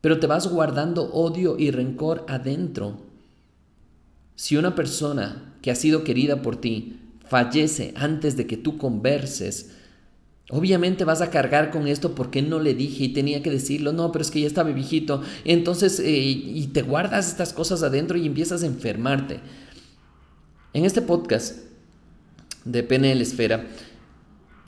pero 0.00 0.18
te 0.18 0.26
vas 0.26 0.48
guardando 0.48 1.12
odio 1.12 1.56
y 1.58 1.70
rencor 1.70 2.24
adentro. 2.28 2.96
Si 4.36 4.56
una 4.56 4.74
persona 4.74 5.49
que 5.62 5.70
ha 5.70 5.74
sido 5.74 6.04
querida 6.04 6.42
por 6.42 6.60
ti 6.60 6.96
fallece 7.28 7.92
antes 7.96 8.36
de 8.36 8.46
que 8.46 8.56
tú 8.56 8.76
converses, 8.76 9.70
Obviamente 10.52 11.04
vas 11.04 11.20
a 11.20 11.30
cargar 11.30 11.70
con 11.70 11.86
esto 11.86 12.16
porque 12.16 12.42
no 12.42 12.58
le 12.58 12.74
dije 12.74 13.04
y 13.04 13.12
tenía 13.12 13.40
que 13.40 13.50
decirlo, 13.50 13.92
no, 13.92 14.10
pero 14.10 14.22
es 14.22 14.32
que 14.32 14.40
ya 14.40 14.48
estaba 14.48 14.72
viejito. 14.72 15.22
Entonces, 15.44 16.00
eh, 16.00 16.10
y 16.10 16.66
te 16.72 16.82
guardas 16.82 17.28
estas 17.28 17.52
cosas 17.52 17.84
adentro 17.84 18.18
y 18.18 18.26
empiezas 18.26 18.64
a 18.64 18.66
enfermarte. 18.66 19.38
En 20.72 20.84
este 20.84 21.02
podcast 21.02 21.56
de 22.64 22.82
PNL 22.82 23.20
Esfera, 23.20 23.64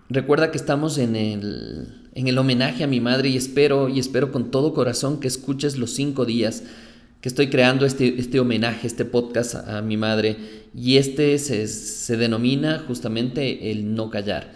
recuerda 0.09 0.53
que 0.53 0.57
estamos 0.57 0.99
en 0.99 1.17
el, 1.17 2.09
en 2.15 2.29
el 2.29 2.39
homenaje 2.39 2.85
a 2.85 2.87
mi 2.89 3.01
madre 3.01 3.31
y 3.31 3.37
espero, 3.37 3.89
y 3.89 3.99
espero 3.99 4.31
con 4.31 4.53
todo 4.53 4.75
corazón 4.75 5.19
que 5.19 5.27
escuches 5.27 5.79
los 5.79 5.95
cinco 5.95 6.25
días 6.25 6.63
que 7.23 7.29
estoy 7.29 7.49
creando 7.49 7.87
este, 7.87 8.19
este 8.21 8.41
homenaje, 8.41 8.87
este 8.87 9.05
podcast 9.05 9.55
a, 9.55 9.81
mi 9.81 9.97
madre. 9.97 10.37
Y 10.75 10.97
este 10.97 11.39
se, 11.39 11.69
se 11.69 12.17
denomina 12.17 12.85
justamente 12.87 13.71
el 13.71 13.95
no 13.95 14.11
callar. 14.11 14.53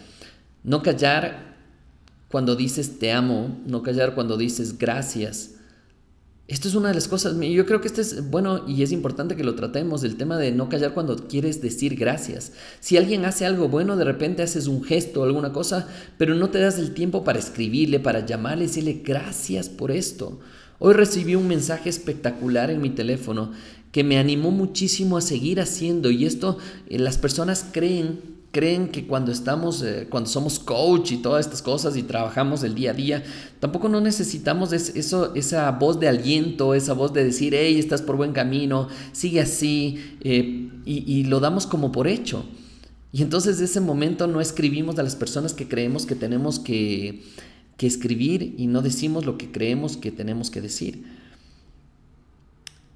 No 0.65 0.83
callar 0.83 1.55
cuando 2.29 2.57
dices 2.57 2.99
te 2.99 3.13
amo, 3.13 3.57
no 3.67 3.85
callar 3.85 4.17
cuando 4.17 4.37
dices 4.37 4.79
gracias. 4.79 5.53
Esto 6.49 6.67
es 6.67 6.75
una 6.75 6.89
de 6.89 6.95
las 6.95 7.09
cosas, 7.09 7.37
yo 7.41 7.67
creo 7.67 7.81
que 7.81 7.89
este 7.89 8.03
es 8.03 8.31
bueno 8.31 8.69
y 8.69 8.83
es 8.83 8.93
importante 8.93 9.35
que 9.35 9.43
lo 9.43 9.57
tratemos, 9.57 10.05
el 10.05 10.17
tema 10.17 10.37
de 10.37 10.53
no 10.53 10.69
callar 10.69 10.95
cuando 10.95 11.17
quieres 11.29 11.61
decir 11.61 11.97
gracias. 11.97 12.53
Si 12.79 12.97
alguien 12.97 13.25
hace 13.25 13.47
algo 13.47 13.69
bueno, 13.69 13.97
de 13.97 14.05
repente 14.05 14.45
haces 14.45 14.69
un 14.69 14.85
gesto 14.85 15.21
o 15.21 15.25
alguna 15.25 15.53
cosa, 15.53 15.89
pero 16.19 16.37
no 16.37 16.51
te 16.51 16.61
das 16.61 16.79
el 16.79 16.95
tiempo 16.95 17.25
para 17.25 17.41
escribirle, 17.41 17.99
para 17.99 18.25
llamarle 18.25 18.67
decirle 18.67 19.03
gracias 19.05 19.69
por 19.69 19.91
esto. 19.91 20.41
Hoy 20.79 20.95
recibí 20.95 21.35
un 21.35 21.49
mensaje 21.49 21.89
espectacular 21.89 22.71
en 22.71 22.81
mi 22.81 22.91
teléfono 22.91 23.53
que 23.93 24.05
me 24.05 24.19
animó 24.19 24.51
muchísimo 24.51 25.17
a 25.17 25.23
seguir 25.23 25.61
haciendo 25.61 26.11
y 26.11 26.27
esto 26.27 26.59
eh, 26.89 26.99
las 26.99 27.19
personas 27.19 27.65
creen 27.73 28.37
creen 28.57 28.89
que 28.89 29.07
cuando 29.07 29.33
estamos, 29.33 29.83
eh, 29.83 30.07
cuando 30.09 30.31
somos 30.31 30.59
coach 30.59 31.13
y 31.13 31.19
todas 31.19 31.45
estas 31.45 31.61
cosas 31.61 31.95
y 31.95 32.03
trabajamos 32.03 32.63
el 32.63 32.75
día 32.75 32.93
a 32.93 32.95
día, 32.95 33.23
tampoco 33.61 33.91
no 33.91 34.01
necesitamos 34.01 34.73
eso, 34.73 35.35
esa 35.35 35.71
voz 35.73 36.01
de 36.01 36.09
aliento, 36.09 36.73
esa 36.73 36.95
voz 36.95 37.13
de 37.13 37.23
decir, 37.23 37.55
hey, 37.55 37.79
estás 37.79 38.01
por 38.01 38.17
buen 38.17 38.33
camino, 38.33 38.89
sigue 39.13 39.43
así, 39.43 40.17
eh, 40.23 40.71
y, 40.87 41.25
lo 41.25 41.39
damos 41.41 41.67
como 41.67 41.93
por 41.93 42.09
hecho. 42.09 42.47
Y 43.13 43.21
entonces 43.21 43.59
de 43.59 43.67
ese 43.67 43.81
momento 43.81 44.27
no 44.27 44.41
escribimos 44.41 44.99
a 44.99 45.03
las 45.03 45.17
personas 45.17 45.53
que 45.53 45.69
creemos 45.69 46.07
que 46.07 46.15
tenemos 46.15 46.59
que, 46.59 47.25
que 47.77 47.87
escribir 47.87 48.55
y 48.57 48.67
no 48.67 48.83
decimos 48.83 49.27
lo 49.27 49.39
que 49.39 49.51
creemos 49.51 49.97
que 49.97 50.11
tenemos 50.11 50.51
que 50.51 50.61
decir. 50.61 51.05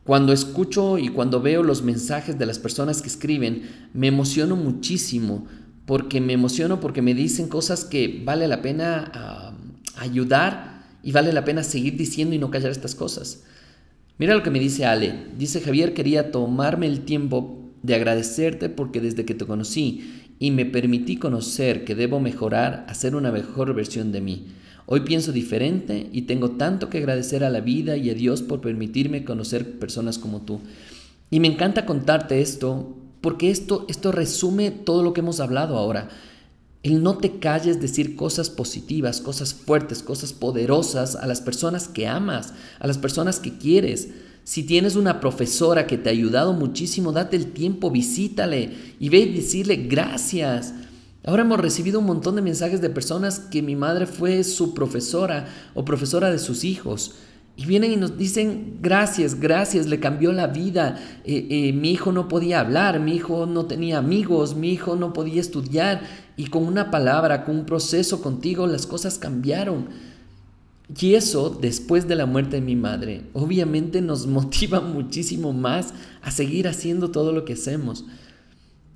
Cuando 0.05 0.33
escucho 0.33 0.99
y 0.99 1.09
cuando 1.09 1.41
veo 1.41 1.63
los 1.63 1.83
mensajes 1.83 2.39
de 2.39 2.47
las 2.47 2.59
personas 2.59 3.03
que 3.03 3.09
escriben, 3.09 3.63
me 3.93 4.09
emociono 4.09 4.57
muchísimo, 4.57 5.47
porque 5.87 6.21
me 6.21 6.33
emociono 6.33 6.81
porque 6.81 7.03
me 7.03 7.15
dicen 7.15 7.49
cosas 7.49 7.85
que 7.85 8.23
vale 8.25 8.49
la 8.49 8.63
pena 8.63 9.55
ayudar 9.97 10.87
y 11.03 11.13
vale 11.13 11.33
la 11.33 11.45
pena 11.45 11.63
seguir 11.63 11.97
diciendo 11.97 12.35
y 12.35 12.39
no 12.39 12.51
callar 12.51 12.71
estas 12.71 12.95
cosas. 12.95 13.45
Mira 14.19 14.35
lo 14.35 14.43
que 14.43 14.51
me 14.51 14.61
dice 14.61 14.85
Ale. 14.85 15.27
Dice 15.37 15.61
Javier, 15.61 15.95
quería 15.95 16.31
tomarme 16.31 16.87
el 16.87 17.01
tiempo 17.01 17.71
de 17.83 17.95
agradecerte 17.95 18.69
porque 18.69 19.01
desde 19.01 19.25
que 19.25 19.35
te 19.35 19.47
conocí 19.47 20.33
y 20.39 20.51
me 20.51 20.67
permití 20.67 21.17
conocer 21.17 21.85
que 21.85 21.95
debo 21.95 22.21
mejorar 22.21 22.85
a 22.89 22.95
ser 22.95 23.15
una 23.15 23.33
mejor 23.33 23.75
versión 23.75 24.13
de 24.13 24.21
mí. 24.21 24.47
Hoy 24.93 25.03
pienso 25.03 25.31
diferente 25.31 26.11
y 26.13 26.23
tengo 26.23 26.51
tanto 26.51 26.91
que 26.91 26.99
agradecer 26.99 27.45
a 27.45 27.51
la 27.51 27.61
vida 27.61 27.97
y 27.97 28.11
a 28.11 28.15
Dios 28.15 28.43
por 28.43 28.61
permitirme 28.61 29.25
conocer 29.25 29.79
personas 29.79 30.19
como 30.19 30.41
tú. 30.41 30.59
Y 31.31 31.39
me 31.39 31.47
encanta 31.47 31.87
contarte 31.87 32.41
esto 32.41 32.97
porque 33.21 33.53
esto, 33.53 33.87
esto 33.89 34.11
resume 34.11 34.73
todo 34.73 35.05
lo 35.05 35.13
que 35.13 35.21
hemos 35.21 35.39
hablado 35.39 35.79
ahora. 35.79 36.09
El 36.83 37.05
no 37.05 37.19
te 37.19 37.39
calles 37.39 37.81
decir 37.81 38.17
cosas 38.17 38.51
positivas, 38.51 39.21
cosas 39.21 39.55
fuertes, 39.55 40.03
cosas 40.03 40.33
poderosas 40.33 41.15
a 41.15 41.29
las 41.29 41.41
personas 41.41 41.87
que 41.87 42.09
amas, 42.09 42.55
a 42.81 42.89
las 42.89 42.99
personas 42.99 43.39
que 43.39 43.59
quieres. 43.59 44.09
Si 44.43 44.65
tienes 44.65 44.97
una 44.97 45.21
profesora 45.21 45.87
que 45.87 45.99
te 45.99 46.09
ha 46.09 46.13
ayudado 46.13 46.53
muchísimo, 46.53 47.13
date 47.13 47.37
el 47.37 47.53
tiempo, 47.53 47.93
visítale 47.93 48.73
y 48.99 49.09
ve 49.09 49.19
y 49.19 49.35
decirle 49.35 49.77
gracias. 49.77 50.75
Ahora 51.25 51.43
hemos 51.43 51.61
recibido 51.61 51.99
un 52.01 52.07
montón 52.07 52.37
de 52.37 52.43
mensajes 52.43 52.81
de 52.81 52.89
personas 52.89 53.41
que 53.41 53.63
mi 53.63 53.77
madre 53.77 54.07
fue 54.07 54.43
su 54.43 54.73
profesora 54.73 55.47
o 55.75 55.85
profesora 55.85 56.31
de 56.31 56.39
sus 56.39 56.65
hijos. 56.65 57.17
Y 57.57 57.67
vienen 57.67 57.93
y 57.93 57.97
nos 57.97 58.17
dicen, 58.17 58.79
gracias, 58.81 59.39
gracias, 59.39 59.87
le 59.87 60.01
cambió 60.01 60.33
la 60.33 60.47
vida. 60.47 60.99
Eh, 61.25 61.47
eh, 61.51 61.73
mi 61.75 61.91
hijo 61.91 62.11
no 62.11 62.27
podía 62.27 62.61
hablar, 62.61 63.01
mi 63.01 63.17
hijo 63.17 63.45
no 63.45 63.67
tenía 63.67 63.99
amigos, 63.99 64.57
mi 64.57 64.73
hijo 64.73 64.97
no 64.97 65.13
podía 65.13 65.43
estudiar. 65.43 66.01
Y 66.39 66.47
con 66.47 66.65
una 66.65 66.91
palabra, 66.91 67.45
con 67.45 67.59
un 67.59 67.67
proceso 67.67 68.23
contigo, 68.23 68.67
las 68.67 68.87
cosas 68.87 69.19
cambiaron. 69.19 69.89
Y 70.99 71.15
eso, 71.15 71.51
después 71.51 72.09
de 72.09 72.17
la 72.17 72.25
muerte 72.25 72.57
de 72.57 72.63
mi 72.63 72.77
madre, 72.77 73.27
obviamente 73.35 74.01
nos 74.01 74.27
motiva 74.27 74.81
muchísimo 74.81 75.53
más 75.53 75.93
a 76.23 76.31
seguir 76.31 76.67
haciendo 76.67 77.11
todo 77.11 77.33
lo 77.33 77.45
que 77.45 77.53
hacemos. 77.53 78.07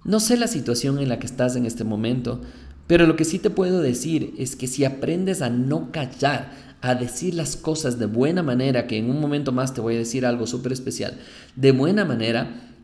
No 0.04 0.20
sé 0.20 0.37
la 0.37 0.49
situación 0.49 0.99
en 0.99 1.08
la 1.08 1.18
que 1.18 1.26
estás 1.26 1.56
en 1.56 1.64
este 1.64 1.84
momento, 1.84 2.40
pero 2.87 3.06
lo 3.06 3.16
que 3.16 3.25
sí 3.25 3.38
te 3.38 3.50
puedo 3.50 3.80
decir 3.80 4.34
es 4.38 4.56
que 4.56 4.66
si 4.66 4.84
aprendes 4.84 5.40
a 5.40 5.49
no 5.49 5.90
callar, 5.90 6.52
a 6.82 6.94
decir 6.94 7.32
las 7.32 7.56
cosas 7.56 7.99
de 7.99 8.04
buena 8.04 8.42
manera, 8.42 8.87
que 8.87 8.99
en 8.99 9.08
un 9.08 9.18
momento 9.18 9.52
más 9.52 9.73
te 9.73 9.80
voy 9.80 9.94
a 9.94 9.99
decir 9.99 10.26
algo 10.26 10.46
súper 10.46 10.73
especial, 10.73 11.14
de 11.56 11.73
buena 11.73 12.04
manera, 12.04 12.75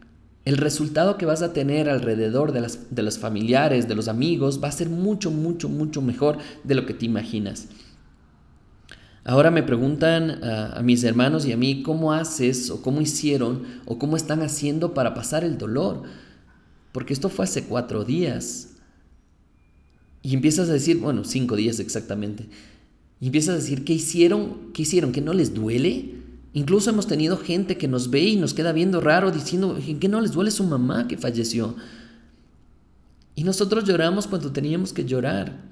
el 0.46 0.56
resultado 0.56 1.18
que 1.18 1.26
vas 1.26 1.42
a 1.42 1.52
tener 1.52 1.90
alrededor 1.90 2.52
de, 2.52 2.62
las, 2.62 2.94
de 2.94 3.02
los 3.02 3.18
familiares, 3.18 3.88
de 3.88 3.94
los 3.94 4.08
amigos, 4.08 4.62
va 4.64 4.68
a 4.68 4.72
ser 4.72 4.88
mucho, 4.88 5.30
mucho, 5.30 5.68
mucho 5.68 6.00
mejor 6.00 6.38
de 6.64 6.74
lo 6.74 6.86
que 6.86 6.94
te 6.94 7.04
imaginas. 7.04 7.68
Ahora 9.22 9.50
me 9.50 9.62
preguntan 9.62 10.42
a, 10.42 10.78
a 10.78 10.82
mis 10.82 11.04
hermanos 11.04 11.44
y 11.44 11.52
a 11.52 11.58
mí 11.58 11.82
cómo 11.82 12.14
haces 12.14 12.70
o 12.70 12.80
cómo 12.80 13.02
hicieron 13.02 13.64
o 13.84 13.98
cómo 13.98 14.16
están 14.16 14.40
haciendo 14.40 14.94
para 14.94 15.12
pasar 15.12 15.44
el 15.44 15.58
dolor. 15.58 16.04
Porque 16.92 17.12
esto 17.12 17.28
fue 17.28 17.44
hace 17.44 17.64
cuatro 17.64 18.04
días. 18.04 18.70
Y 20.22 20.34
empiezas 20.34 20.68
a 20.68 20.72
decir, 20.72 20.98
bueno, 20.98 21.24
cinco 21.24 21.56
días 21.56 21.78
exactamente. 21.80 22.48
Y 23.20 23.26
empiezas 23.26 23.54
a 23.54 23.58
decir, 23.58 23.84
¿qué 23.84 23.94
hicieron? 23.94 24.72
¿Qué 24.72 24.82
hicieron? 24.82 25.12
¿Que 25.12 25.20
no 25.20 25.32
les 25.32 25.54
duele? 25.54 26.14
Incluso 26.52 26.90
hemos 26.90 27.06
tenido 27.06 27.36
gente 27.36 27.76
que 27.76 27.86
nos 27.86 28.10
ve 28.10 28.22
y 28.22 28.36
nos 28.36 28.54
queda 28.54 28.72
viendo 28.72 29.00
raro 29.00 29.30
diciendo, 29.30 29.78
¿que 30.00 30.08
no 30.08 30.20
les 30.20 30.32
duele 30.32 30.50
su 30.50 30.64
mamá 30.64 31.06
que 31.06 31.16
falleció? 31.16 31.76
Y 33.34 33.44
nosotros 33.44 33.84
lloramos 33.84 34.26
cuando 34.26 34.52
teníamos 34.52 34.92
que 34.92 35.04
llorar. 35.04 35.70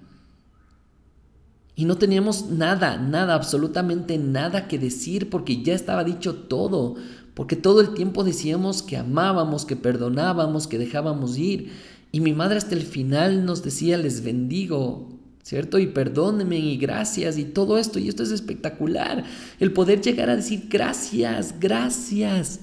Y 1.75 1.85
no 1.85 1.97
teníamos 1.97 2.51
nada, 2.51 2.99
nada, 2.99 3.35
absolutamente 3.35 4.19
nada 4.19 4.69
que 4.69 4.79
decir 4.79 5.31
porque 5.31 5.63
ya 5.63 5.75
estaba 5.75 6.05
dicho 6.05 6.35
todo 6.35 6.97
porque 7.39 7.55
todo 7.55 7.81
el 7.81 7.95
tiempo 7.95 8.25
decíamos 8.25 8.83
que 8.83 8.97
amábamos, 8.97 9.65
que 9.65 9.77
perdonábamos, 9.77 10.67
que 10.67 10.77
dejábamos 10.77 11.39
ir. 11.39 11.71
Y 12.11 12.19
mi 12.19 12.33
madre 12.33 12.59
hasta 12.59 12.75
el 12.75 12.83
final 12.83 13.45
nos 13.45 13.63
decía, 13.63 13.97
les 13.97 14.25
bendigo, 14.25 15.07
¿cierto? 15.45 15.79
Y 15.79 15.87
perdónenme 15.87 16.59
y 16.59 16.77
gracias 16.79 17.39
y 17.39 17.45
todo 17.45 17.79
esto. 17.79 18.01
Y 18.01 18.09
esto 18.09 18.25
es 18.25 18.33
espectacular, 18.33 19.23
el 19.61 19.73
poder 19.73 20.01
llegar 20.01 20.31
a 20.31 20.35
decir 20.35 20.65
gracias, 20.69 21.55
gracias. 21.61 22.59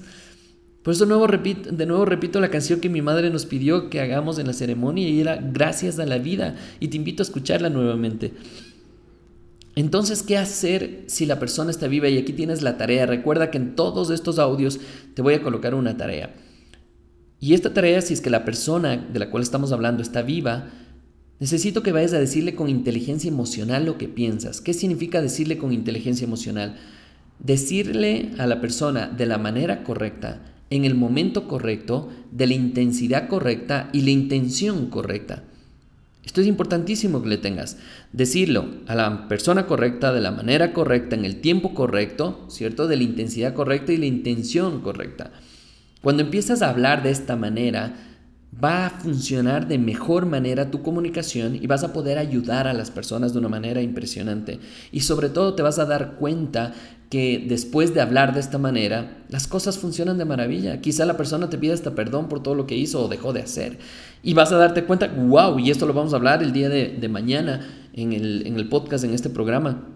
Por 0.82 0.92
eso 0.92 1.06
nuevo 1.06 1.26
repito, 1.26 1.72
de 1.72 1.86
nuevo 1.86 2.04
repito 2.04 2.38
la 2.38 2.50
canción 2.50 2.78
que 2.78 2.90
mi 2.90 3.00
madre 3.00 3.30
nos 3.30 3.46
pidió 3.46 3.88
que 3.88 4.02
hagamos 4.02 4.38
en 4.38 4.46
la 4.46 4.52
ceremonia 4.52 5.08
y 5.08 5.22
era 5.22 5.36
Gracias 5.36 5.98
a 5.98 6.04
la 6.04 6.18
vida. 6.18 6.54
Y 6.80 6.88
te 6.88 6.98
invito 6.98 7.22
a 7.22 7.24
escucharla 7.24 7.70
nuevamente. 7.70 8.34
Entonces, 9.76 10.22
¿qué 10.22 10.38
hacer 10.38 11.04
si 11.06 11.26
la 11.26 11.38
persona 11.38 11.70
está 11.70 11.86
viva? 11.86 12.08
Y 12.08 12.16
aquí 12.16 12.32
tienes 12.32 12.62
la 12.62 12.78
tarea. 12.78 13.04
Recuerda 13.04 13.50
que 13.50 13.58
en 13.58 13.76
todos 13.76 14.08
estos 14.10 14.38
audios 14.38 14.80
te 15.12 15.20
voy 15.20 15.34
a 15.34 15.42
colocar 15.42 15.74
una 15.74 15.98
tarea. 15.98 16.34
Y 17.40 17.52
esta 17.52 17.74
tarea, 17.74 18.00
si 18.00 18.14
es 18.14 18.22
que 18.22 18.30
la 18.30 18.46
persona 18.46 18.96
de 18.96 19.18
la 19.18 19.30
cual 19.30 19.42
estamos 19.42 19.72
hablando 19.72 20.02
está 20.02 20.22
viva, 20.22 20.70
necesito 21.40 21.82
que 21.82 21.92
vayas 21.92 22.14
a 22.14 22.18
decirle 22.18 22.54
con 22.54 22.70
inteligencia 22.70 23.28
emocional 23.28 23.84
lo 23.84 23.98
que 23.98 24.08
piensas. 24.08 24.62
¿Qué 24.62 24.72
significa 24.72 25.20
decirle 25.20 25.58
con 25.58 25.74
inteligencia 25.74 26.24
emocional? 26.24 26.76
Decirle 27.38 28.30
a 28.38 28.46
la 28.46 28.62
persona 28.62 29.08
de 29.08 29.26
la 29.26 29.36
manera 29.36 29.84
correcta, 29.84 30.54
en 30.70 30.86
el 30.86 30.94
momento 30.94 31.46
correcto, 31.46 32.08
de 32.32 32.46
la 32.46 32.54
intensidad 32.54 33.28
correcta 33.28 33.90
y 33.92 34.00
la 34.00 34.10
intención 34.10 34.86
correcta. 34.86 35.44
Esto 36.26 36.40
es 36.40 36.48
importantísimo 36.48 37.22
que 37.22 37.28
le 37.28 37.38
tengas. 37.38 37.78
Decirlo 38.12 38.66
a 38.88 38.96
la 38.96 39.28
persona 39.28 39.66
correcta, 39.66 40.12
de 40.12 40.20
la 40.20 40.32
manera 40.32 40.72
correcta, 40.72 41.14
en 41.14 41.24
el 41.24 41.40
tiempo 41.40 41.72
correcto, 41.72 42.46
¿cierto? 42.50 42.88
De 42.88 42.96
la 42.96 43.04
intensidad 43.04 43.54
correcta 43.54 43.92
y 43.92 43.96
la 43.96 44.06
intención 44.06 44.80
correcta. 44.82 45.30
Cuando 46.02 46.22
empiezas 46.24 46.62
a 46.62 46.70
hablar 46.70 47.04
de 47.04 47.10
esta 47.10 47.36
manera, 47.36 47.94
va 48.62 48.86
a 48.86 48.90
funcionar 48.90 49.68
de 49.68 49.78
mejor 49.78 50.26
manera 50.26 50.70
tu 50.70 50.82
comunicación 50.82 51.54
y 51.54 51.66
vas 51.66 51.84
a 51.84 51.92
poder 51.92 52.18
ayudar 52.18 52.66
a 52.66 52.72
las 52.72 52.90
personas 52.90 53.32
de 53.32 53.38
una 53.38 53.48
manera 53.48 53.80
impresionante. 53.80 54.58
Y 54.90 55.00
sobre 55.00 55.28
todo 55.28 55.54
te 55.54 55.62
vas 55.62 55.78
a 55.78 55.84
dar 55.84 56.16
cuenta 56.16 56.74
que 57.10 57.44
después 57.48 57.94
de 57.94 58.00
hablar 58.00 58.34
de 58.34 58.40
esta 58.40 58.58
manera, 58.58 59.24
las 59.28 59.46
cosas 59.46 59.78
funcionan 59.78 60.18
de 60.18 60.24
maravilla. 60.24 60.80
Quizá 60.80 61.04
la 61.04 61.16
persona 61.16 61.48
te 61.48 61.58
pida 61.58 61.74
hasta 61.74 61.94
perdón 61.94 62.28
por 62.28 62.42
todo 62.42 62.54
lo 62.54 62.66
que 62.66 62.76
hizo 62.76 63.04
o 63.04 63.08
dejó 63.08 63.32
de 63.32 63.42
hacer. 63.42 63.78
Y 64.22 64.34
vas 64.34 64.52
a 64.52 64.56
darte 64.56 64.84
cuenta, 64.84 65.08
wow, 65.08 65.58
y 65.58 65.70
esto 65.70 65.86
lo 65.86 65.94
vamos 65.94 66.12
a 66.12 66.16
hablar 66.16 66.42
el 66.42 66.52
día 66.52 66.68
de, 66.68 67.08
mañana 67.08 67.66
en 67.92 68.12
el, 68.12 68.46
en 68.46 68.56
el 68.56 68.68
podcast, 68.68 69.04
en 69.04 69.14
este 69.14 69.30
programa 69.30 69.95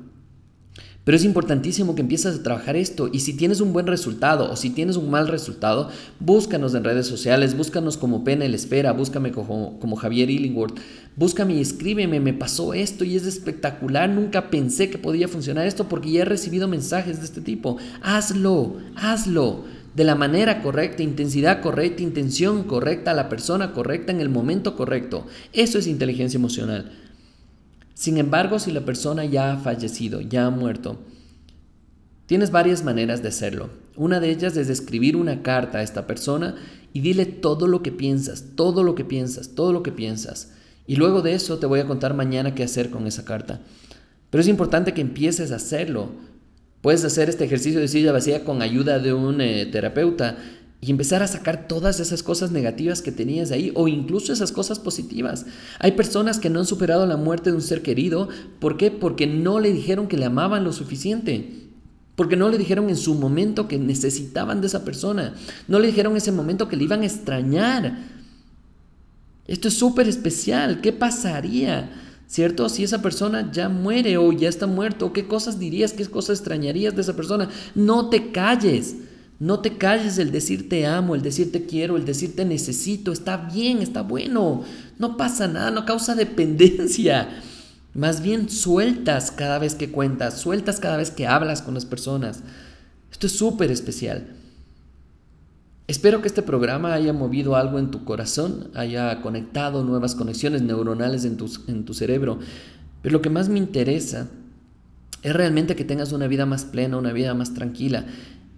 pero 1.05 1.17
es 1.17 1.25
importantísimo 1.25 1.95
que 1.95 2.03
empieces 2.03 2.39
a 2.39 2.43
trabajar 2.43 2.77
esto 2.77 3.09
y 3.13 3.21
si 3.21 3.35
tienes 3.35 3.61
un 3.61 3.73
buen 3.73 3.87
resultado 3.87 4.51
o 4.51 4.57
si 4.57 4.71
tienes 4.71 4.97
un 4.97 5.11
mal 5.11 5.29
resultado, 5.29 5.91
búscanos 6.19 6.75
en 6.75 6.85
redes 6.85 7.07
sociales, 7.07 7.57
búscanos 7.57 7.97
como 7.97 8.23
Pena 8.23 8.45
el 8.45 8.55
Esfera, 8.55 8.93
búscame 8.93 9.33
como, 9.33 9.79
como 9.81 9.97
Javier 9.97 10.31
Illingworth, 10.31 10.79
búscame 11.17 11.55
y 11.55 11.61
escríbeme, 11.61 12.21
me 12.21 12.35
pasó 12.35 12.75
esto 12.75 13.05
y 13.05 13.17
es 13.17 13.27
espectacular, 13.27 14.11
nunca 14.11 14.51
pensé 14.51 14.91
que 14.91 14.99
podía 14.99 15.27
funcionar 15.27 15.67
esto 15.67 15.89
porque 15.89 16.11
ya 16.11 16.23
he 16.23 16.27
recibido 16.27 16.69
mensajes 16.69 17.19
de 17.19 17.25
este 17.25 17.41
tipo. 17.41 17.79
Hazlo, 18.03 18.77
hazlo 18.95 19.65
de 19.95 20.05
la 20.05 20.15
manera 20.15 20.63
correcta, 20.63 21.03
intensidad 21.03 21.61
correcta, 21.61 22.03
intención 22.03 22.65
correcta, 22.65 23.15
la 23.15 23.29
persona 23.29 23.73
correcta 23.73 24.13
en 24.13 24.21
el 24.21 24.29
momento 24.29 24.77
correcto. 24.77 25.27
Eso 25.53 25.79
es 25.79 25.87
inteligencia 25.87 26.39
emocional. 26.39 26.93
Sin 28.01 28.17
embargo, 28.17 28.59
si 28.59 28.73
la 28.73 28.81
persona 28.87 29.27
ya 29.27 29.53
ha 29.53 29.59
fallecido, 29.59 30.23
ya 30.23 30.47
ha 30.47 30.51
muerto, 30.51 31.01
tienes 32.25 32.51
varias 32.51 32.83
maneras 32.83 33.21
de 33.21 33.29
hacerlo. 33.29 33.69
Una 33.95 34.21
de 34.21 34.31
ellas 34.31 34.57
es 34.57 34.71
escribir 34.71 35.17
una 35.17 35.43
carta 35.43 35.77
a 35.77 35.83
esta 35.83 36.07
persona 36.07 36.55
y 36.95 37.01
dile 37.01 37.27
todo 37.27 37.67
lo 37.67 37.83
que 37.83 37.93
piensas, 37.93 38.57
todo 38.57 38.85
lo 38.85 38.95
que 38.95 39.05
piensas, 39.05 39.55
todo 39.55 39.75
lo 39.75 39.83
que 39.83 39.93
piensas. 39.93 40.55
Y 40.87 40.97
luego 40.97 41.21
de 41.21 41.35
eso 41.35 41.59
te 41.59 41.67
voy 41.67 41.81
a 41.81 41.87
contar 41.87 42.15
mañana 42.15 42.55
qué 42.55 42.63
hacer 42.63 42.89
con 42.89 43.07
esa 43.07 43.27
carta. 43.27 43.61
Pero 44.31 44.41
es 44.41 44.49
importante 44.49 44.95
que 44.95 45.03
empieces 45.03 45.53
a 45.53 45.57
hacerlo. 45.57 46.09
Puedes 46.81 47.05
hacer 47.05 47.29
este 47.29 47.45
ejercicio 47.45 47.81
de 47.81 47.89
silla 47.89 48.13
vacía 48.13 48.47
con 48.47 48.63
ayuda 48.63 48.99
de 48.99 49.13
un 49.13 49.43
eh, 49.43 49.67
terapeuta 49.67 50.39
y 50.83 50.91
empezar 50.91 51.23
a 51.23 51.29
sacar 51.29 51.69
todas 51.69 52.01
esas 52.01 52.23
cosas 52.23 52.53
negativas 52.53 53.03
que 53.03 53.13
tenías 53.13 53.51
ahí 53.51 53.71
o 53.75 53.87
incluso 53.87 54.33
esas 54.33 54.51
cosas 54.51 54.79
positivas. 54.79 55.45
Hay 55.79 55.93
personas 55.93 56.39
que 56.39 56.49
no 56.49 56.61
han 56.61 56.67
superado 56.67 57.07
la 57.07 57.19
muerte 57.19 57.51
de 57.51 57.57
un 57.57 57.63
ser 57.63 57.83
querido. 57.83 58.29
¿Por 58.61 58.79
qué? 58.79 58.91
Porque 58.91 59.27
no 59.27 59.61
le 59.61 59.73
dijeron 59.73 60.09
que 60.09 60.17
le 60.17 60.25
amaban 60.25 60.65
lo 60.65 60.73
suficiente. 60.73 61.69
Porque 62.17 62.37
no 62.37 62.49
le 62.49 62.57
dijeron 62.57 62.89
en 62.89 62.97
su 62.97 63.15
momento 63.15 63.69
que 63.69 63.79
necesitaban 63.79 64.63
de 64.63 64.69
esa 64.69 64.85
persona. 64.85 65.35
No 65.69 65.79
le 65.79 65.89
dijeron 65.89 66.13
en 66.13 66.19
ese 66.19 66.33
momento 66.33 66.69
que 66.69 66.77
le 66.77 66.85
iban 66.85 67.03
a 67.03 67.07
extrañar. 67.07 67.99
Esto 69.47 69.69
es 69.69 69.75
súper 69.75 70.09
especial. 70.09 70.81
¿Qué 70.81 70.95
pasaría? 70.95 71.91
¿Cierto? 72.27 72.69
Si 72.71 72.85
esa 72.85 73.03
persona 73.03 73.51
ya 73.53 73.69
muere 73.69 74.17
o 74.17 74.33
ya 74.33 74.49
está 74.49 74.67
muerto, 74.67 75.13
¿qué 75.13 75.27
cosas 75.27 75.59
dirías? 75.59 75.93
¿Qué 75.93 76.07
cosas 76.07 76.39
extrañarías 76.39 76.95
de 76.95 77.03
esa 77.03 77.17
persona? 77.17 77.51
No 77.75 78.09
te 78.09 78.31
calles. 78.33 78.97
No 79.41 79.61
te 79.61 79.79
calles 79.79 80.19
el 80.19 80.33
decir 80.33 80.69
te 80.69 80.87
amo, 80.87 81.15
el 81.15 81.23
decir 81.23 81.51
te 81.51 81.65
quiero, 81.65 81.97
el 81.97 82.05
decir 82.05 82.37
te 82.37 82.45
necesito. 82.45 83.11
Está 83.11 83.39
bien, 83.39 83.79
está 83.79 84.03
bueno. 84.03 84.65
No 84.99 85.17
pasa 85.17 85.49
nada, 85.49 85.71
no 85.71 85.87
causa 85.87 86.15
dependencia. 86.15 87.41
Más 87.95 88.23
bien 88.23 88.51
sueltas 88.51 89.31
cada 89.31 89.59
vez 89.59 89.75
que 89.75 89.91
cuentas, 89.91 90.39
sueltas 90.39 90.79
cada 90.79 90.99
vez 90.99 91.11
que 91.11 91.27
hablas 91.27 91.63
con 91.63 91.73
las 91.73 91.87
personas. 91.87 92.43
Esto 93.11 93.27
es 93.27 93.33
súper 93.33 93.71
especial. 93.71 94.37
Espero 95.89 96.21
que 96.21 96.29
este 96.29 96.43
programa 96.43 96.93
haya 96.93 97.15
movido 97.15 97.57
algo 97.57 97.79
en 97.79 97.91
tu 97.91 98.05
corazón, 98.05 98.71
haya 98.75 99.23
conectado 99.23 99.83
nuevas 99.83 100.15
conexiones 100.15 100.61
neuronales 100.63 101.25
en 101.25 101.39
tu, 101.39 101.51
en 101.67 101.87
tu 101.87 101.95
cerebro. 101.95 102.39
Pero 103.01 103.15
lo 103.15 103.23
que 103.23 103.31
más 103.31 103.49
me 103.49 103.59
interesa 103.59 104.29
es 105.23 105.33
realmente 105.33 105.75
que 105.75 105.85
tengas 105.85 106.13
una 106.13 106.29
vida 106.29 106.45
más 106.45 106.67
plena, 106.67 106.99
una 106.99 107.13
vida 107.13 107.33
más 107.33 107.55
tranquila 107.55 108.05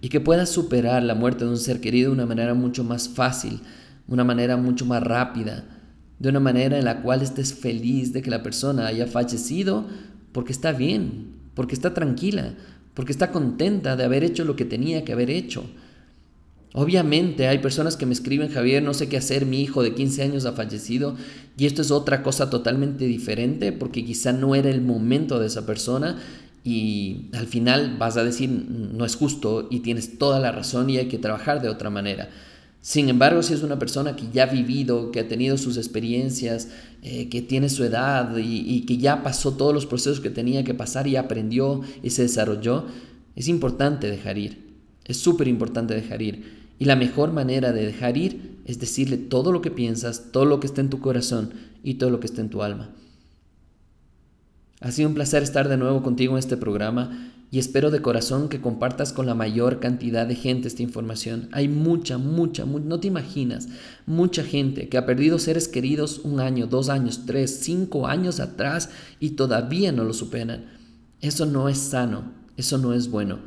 y 0.03 0.09
que 0.09 0.21
puedas 0.21 0.51
superar 0.51 1.05
la 1.05 1.15
muerte 1.15 1.45
de 1.45 1.51
un 1.51 1.57
ser 1.57 1.81
querido 1.81 2.11
de 2.11 2.17
una 2.17 2.27
manera 2.27 2.55
mucho 2.55 2.83
más 2.83 3.09
fácil, 3.09 3.61
una 4.09 4.25
manera 4.25 4.57
mucho 4.57 4.85
más 4.85 5.01
rápida, 5.01 5.65
de 6.19 6.29
una 6.29 6.41
manera 6.41 6.77
en 6.77 6.85
la 6.85 7.03
cual 7.03 7.23
estés 7.23 7.55
feliz 7.55 8.13
de 8.13 8.21
que 8.21 8.31
la 8.31 8.43
persona 8.43 8.89
haya 8.89 9.07
fallecido 9.07 9.87
porque 10.33 10.51
está 10.53 10.73
bien, 10.73 11.37
porque 11.55 11.75
está 11.75 11.95
tranquila, 11.95 12.55
porque 12.95 13.13
está 13.13 13.31
contenta 13.31 13.95
de 13.95 14.05
haber 14.05 14.25
hecho 14.25 14.45
lo 14.45 14.57
que 14.57 14.65
tenía 14.65 15.05
que 15.05 15.13
haber 15.13 15.31
hecho. 15.31 15.65
Obviamente 16.75 17.47
hay 17.47 17.59
personas 17.59 17.97
que 17.97 18.07
me 18.07 18.15
escriben, 18.15 18.49
Javier, 18.49 18.83
no 18.83 18.95
sé 18.95 19.09
qué 19.09 19.19
hacer, 19.19 19.47
mi 19.47 19.63
hijo 19.63 19.85
de 19.85 19.95
15 19.95 20.23
años 20.23 20.47
ha 20.47 20.53
fallecido 20.53 21.17
y 21.57 21.67
esto 21.67 21.81
es 21.81 21.93
otra 21.93 22.25
cosa 22.25 22.51
totalmente 22.51 23.05
diferente 23.05 23.71
porque 23.71 24.05
quizá 24.05 24.33
no 24.33 24.57
era 24.57 24.71
el 24.71 24.81
momento 24.81 25.39
de 25.39 25.47
esa 25.47 25.65
persona 25.65 26.19
y 26.65 27.29
al 27.33 27.47
final 27.47 27.97
vas 27.99 28.17
a 28.17 28.25
decir 28.25 28.49
no 28.49 29.05
es 29.05 29.17
justo 29.17 29.67
y 29.71 29.81
tienes 29.81 30.19
toda 30.19 30.39
la 30.39 30.53
razón 30.53 30.89
y 30.91 30.99
hay 30.99 31.09
que 31.09 31.19
trabajar 31.19 31.61
de 31.61 31.69
otra 31.69 31.91
manera. 31.91 32.29
Sin 32.81 33.09
embargo, 33.09 33.43
si 33.45 33.55
es 33.55 33.63
una 33.63 33.79
persona 33.79 34.17
que 34.17 34.27
ya 34.33 34.45
ha 34.45 34.47
vivido, 34.47 35.13
que 35.13 35.21
ha 35.21 35.29
tenido 35.29 35.57
sus 35.57 35.77
experiencias, 35.77 36.69
eh, 37.03 37.29
que 37.29 37.41
tiene 37.41 37.69
su 37.69 37.85
edad 37.85 38.37
y, 38.37 38.59
y, 38.67 38.87
que 38.87 38.99
ya 38.99 39.23
pasó 39.23 39.53
todos 39.53 39.73
los 39.73 39.87
procesos 39.87 40.21
que 40.21 40.31
tenía 40.31 40.65
que 40.65 40.75
pasar 40.75 41.07
y 41.07 41.15
aprendió 41.15 41.83
y 42.03 42.11
se 42.11 42.23
desarrolló, 42.23 42.87
es 43.37 43.47
importante 43.47 44.11
dejar 44.11 44.37
ir. 44.37 44.73
Es 45.05 45.17
súper 45.19 45.47
importante 45.47 45.95
dejar 45.95 46.23
ir. 46.23 46.63
Y 46.81 46.87
la 46.87 46.97
mejor 46.97 47.33
manera 47.33 47.73
de 47.73 47.87
dejar 47.87 48.17
ir 48.17 48.59
es 48.65 48.81
decirle 48.81 49.17
todo 49.17 49.53
lo 49.53 49.63
que 49.63 49.71
piensas, 49.71 50.33
todo 50.33 50.45
lo 50.45 50.59
que 50.59 50.67
está 50.67 50.81
en 50.81 50.91
tu 50.91 50.99
corazón 50.99 51.53
y 51.85 51.95
todo 51.95 52.11
lo 52.11 52.19
que 52.19 52.27
está 52.27 52.41
en 52.41 52.51
tu 52.51 52.63
alma. 52.63 52.91
Ha 54.83 54.91
sido 54.91 55.09
un 55.09 55.15
placer 55.15 55.45
estar 55.45 55.69
de 55.69 55.77
nuevo 55.77 56.03
contigo 56.03 56.33
en 56.35 56.41
este 56.41 56.57
programa 56.57 57.31
y 57.53 57.61
espero 57.61 57.93
de 57.93 58.03
corazón 58.03 58.49
que 58.49 58.61
compartas 58.61 59.13
con 59.13 59.27
la 59.27 59.35
mayor 59.35 59.79
cantidad 59.79 60.27
de 60.27 60.35
gente 60.35 60.67
esta 60.67 60.83
información. 60.83 61.49
Hay 61.53 61.69
mucha, 61.69 62.19
mucha, 62.19 62.65
no 62.65 62.99
te 62.99 63.07
imaginas, 63.07 63.69
mucha 64.07 64.43
gente 64.43 64.89
que 64.89 64.99
ha 64.99 65.07
perdido 65.07 65.39
seres 65.39 65.69
queridos 65.69 66.21
un 66.25 66.41
año, 66.41 66.67
dos 66.67 66.89
años, 66.89 67.23
tres, 67.27 67.61
cinco 67.63 68.09
años 68.09 68.41
atrás 68.41 68.91
y 69.21 69.31
todavía 69.31 69.93
no 69.93 70.03
lo 70.03 70.15
superan. 70.15 70.65
Eso 71.21 71.47
no 71.47 71.69
es 71.69 71.79
sano, 71.79 72.33
eso 72.57 72.77
no 72.79 72.93
es 72.93 73.09
bueno. 73.09 73.39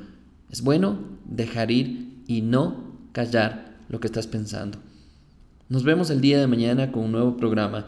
Es 0.50 0.62
bueno 0.62 1.00
dejar 1.26 1.69
ir 1.69 2.21
y 2.28 2.41
no 2.43 2.95
callar 3.12 3.76
lo 3.89 4.00
que 4.00 4.08
estás 4.08 4.28
pensando. 4.28 4.78
Nos 5.67 5.84
vemos 5.84 6.12
el 6.12 6.21
día 6.21 6.39
de 6.39 6.48
mañana 6.48 6.93
con 6.93 7.04
un 7.04 7.12
nuevo 7.12 7.36
programa 7.36 7.88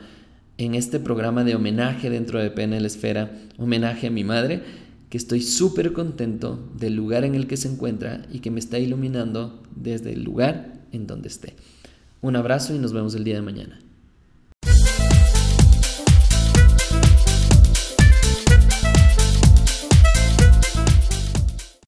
en 0.58 0.76
este 0.76 1.00
programa 1.00 1.44
de 1.44 1.56
homenaje 1.56 2.10
dentro 2.10 2.40
de 2.40 2.50
PNL 2.50 2.86
Esfera, 2.86 3.32
homenaje 3.58 4.08
a 4.08 4.12
mi 4.12 4.24
madre, 4.24 4.64
que 5.10 5.18
estoy 5.18 5.42
súper 5.42 5.94
contento 5.94 6.70
del 6.78 6.96
lugar 6.96 7.24
en 7.24 7.36
el 7.36 7.48
que 7.48 7.58
se 7.58 7.70
encuentra 7.70 8.26
y 8.32 8.40
que 8.40 8.52
me 8.52 8.60
está 8.60 8.80
iluminando 8.80 9.64
desde 9.76 10.14
el 10.14 10.24
lugar 10.24 10.82
en 10.92 11.08
donde 11.08 11.30
esté. 11.30 11.56
Un 12.22 12.36
abrazo 12.36 12.76
y 12.76 12.80
nos 12.80 12.94
vemos 12.94 13.16
el 13.16 13.24
día 13.24 13.36
de 13.36 13.42
mañana. 13.42 13.80